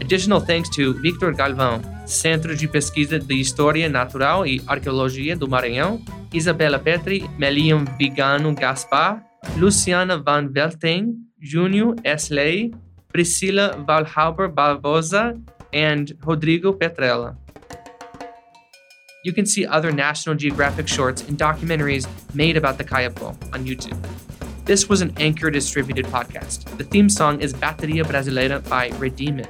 Additional 0.00 0.40
thanks 0.40 0.70
to 0.70 0.94
Victor 1.02 1.34
Galvão, 1.34 1.84
Centro 2.08 2.56
de 2.56 2.66
Pesquisa 2.66 3.18
de 3.18 3.34
História 3.34 3.90
Natural 3.90 4.46
e 4.46 4.62
Arqueologia 4.66 5.36
do 5.36 5.46
Maranhão, 5.46 6.02
Isabela 6.32 6.78
Petri, 6.78 7.28
Meliam 7.36 7.84
Vigano 7.98 8.54
Gaspar, 8.54 9.22
Luciana 9.58 10.16
Van 10.16 10.48
Velten, 10.48 11.12
Júnior 11.38 11.94
Esley, 12.02 12.72
Priscila 13.12 13.76
Valhauber 13.86 14.48
Barbosa, 14.48 15.38
and 15.74 16.16
Rodrigo 16.24 16.72
Petrella. 16.72 17.36
You 19.24 19.32
can 19.32 19.46
see 19.46 19.64
other 19.64 19.90
National 19.90 20.34
Geographic 20.34 20.86
shorts 20.86 21.22
and 21.22 21.38
documentaries 21.38 22.06
made 22.34 22.58
about 22.58 22.76
the 22.76 22.84
Kayapo 22.84 23.28
on 23.54 23.64
YouTube. 23.64 23.98
This 24.66 24.86
was 24.86 25.00
an 25.00 25.14
Anchor 25.16 25.50
distributed 25.50 26.04
podcast. 26.04 26.64
The 26.76 26.84
theme 26.84 27.08
song 27.08 27.40
is 27.40 27.54
Bateria 27.54 28.04
Brasileira 28.04 28.68
by 28.68 28.90
Redeemit. 28.90 29.48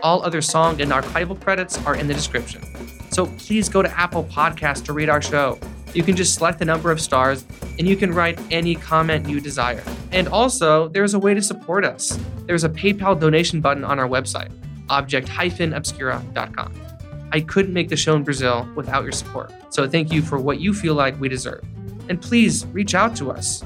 All 0.00 0.22
other 0.22 0.40
song 0.40 0.80
and 0.80 0.92
archival 0.92 1.40
credits 1.40 1.84
are 1.84 1.96
in 1.96 2.06
the 2.06 2.14
description. 2.14 2.62
So 3.10 3.26
please 3.26 3.68
go 3.68 3.82
to 3.82 3.90
Apple 3.98 4.22
Podcast 4.22 4.84
to 4.84 4.92
read 4.92 5.08
our 5.08 5.20
show. 5.20 5.58
You 5.92 6.04
can 6.04 6.14
just 6.14 6.36
select 6.36 6.60
the 6.60 6.64
number 6.64 6.92
of 6.92 7.00
stars 7.00 7.44
and 7.80 7.88
you 7.88 7.96
can 7.96 8.14
write 8.14 8.38
any 8.52 8.76
comment 8.76 9.28
you 9.28 9.40
desire. 9.40 9.82
And 10.12 10.28
also, 10.28 10.86
there's 10.86 11.14
a 11.14 11.18
way 11.18 11.34
to 11.34 11.42
support 11.42 11.84
us. 11.84 12.16
There's 12.46 12.62
a 12.62 12.68
PayPal 12.68 13.18
donation 13.18 13.60
button 13.60 13.82
on 13.82 13.98
our 13.98 14.08
website, 14.08 14.52
object-obscura.com. 14.88 16.85
I 17.32 17.40
couldn't 17.40 17.72
make 17.72 17.88
the 17.88 17.96
show 17.96 18.14
in 18.14 18.22
Brazil 18.22 18.68
without 18.74 19.02
your 19.02 19.12
support. 19.12 19.52
So 19.70 19.88
thank 19.88 20.12
you 20.12 20.22
for 20.22 20.38
what 20.38 20.60
you 20.60 20.72
feel 20.72 20.94
like 20.94 21.18
we 21.20 21.28
deserve. 21.28 21.64
And 22.08 22.20
please 22.20 22.66
reach 22.66 22.94
out 22.94 23.16
to 23.16 23.30
us. 23.30 23.64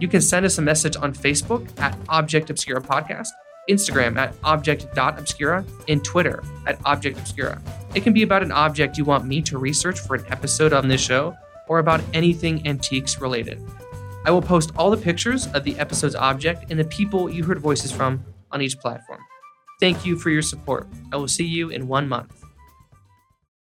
You 0.00 0.08
can 0.08 0.20
send 0.20 0.44
us 0.44 0.58
a 0.58 0.62
message 0.62 0.96
on 0.96 1.14
Facebook 1.14 1.66
at 1.80 1.96
Object 2.08 2.50
Obscura 2.50 2.80
Podcast, 2.80 3.28
Instagram 3.70 4.16
at 4.16 4.34
object.obscura, 4.44 5.64
and 5.88 6.04
Twitter 6.04 6.42
at 6.66 6.78
Object 6.84 7.18
Obscura. 7.18 7.60
It 7.94 8.02
can 8.02 8.12
be 8.12 8.22
about 8.22 8.42
an 8.42 8.52
object 8.52 8.98
you 8.98 9.04
want 9.04 9.24
me 9.24 9.40
to 9.42 9.58
research 9.58 10.00
for 10.00 10.16
an 10.16 10.24
episode 10.28 10.72
on 10.72 10.88
this 10.88 11.00
show, 11.00 11.36
or 11.68 11.78
about 11.78 12.00
anything 12.12 12.66
antiques 12.66 13.20
related. 13.20 13.60
I 14.24 14.30
will 14.30 14.42
post 14.42 14.72
all 14.76 14.90
the 14.90 14.96
pictures 14.96 15.46
of 15.48 15.64
the 15.64 15.78
episode's 15.78 16.14
object 16.14 16.70
and 16.70 16.78
the 16.78 16.84
people 16.84 17.30
you 17.30 17.44
heard 17.44 17.58
voices 17.58 17.90
from 17.92 18.24
on 18.52 18.60
each 18.60 18.78
platform. 18.78 19.20
Thank 19.80 20.04
you 20.04 20.18
for 20.18 20.30
your 20.30 20.42
support. 20.42 20.86
I 21.12 21.16
will 21.16 21.28
see 21.28 21.44
you 21.44 21.70
in 21.70 21.88
one 21.88 22.08
month. 22.08 22.45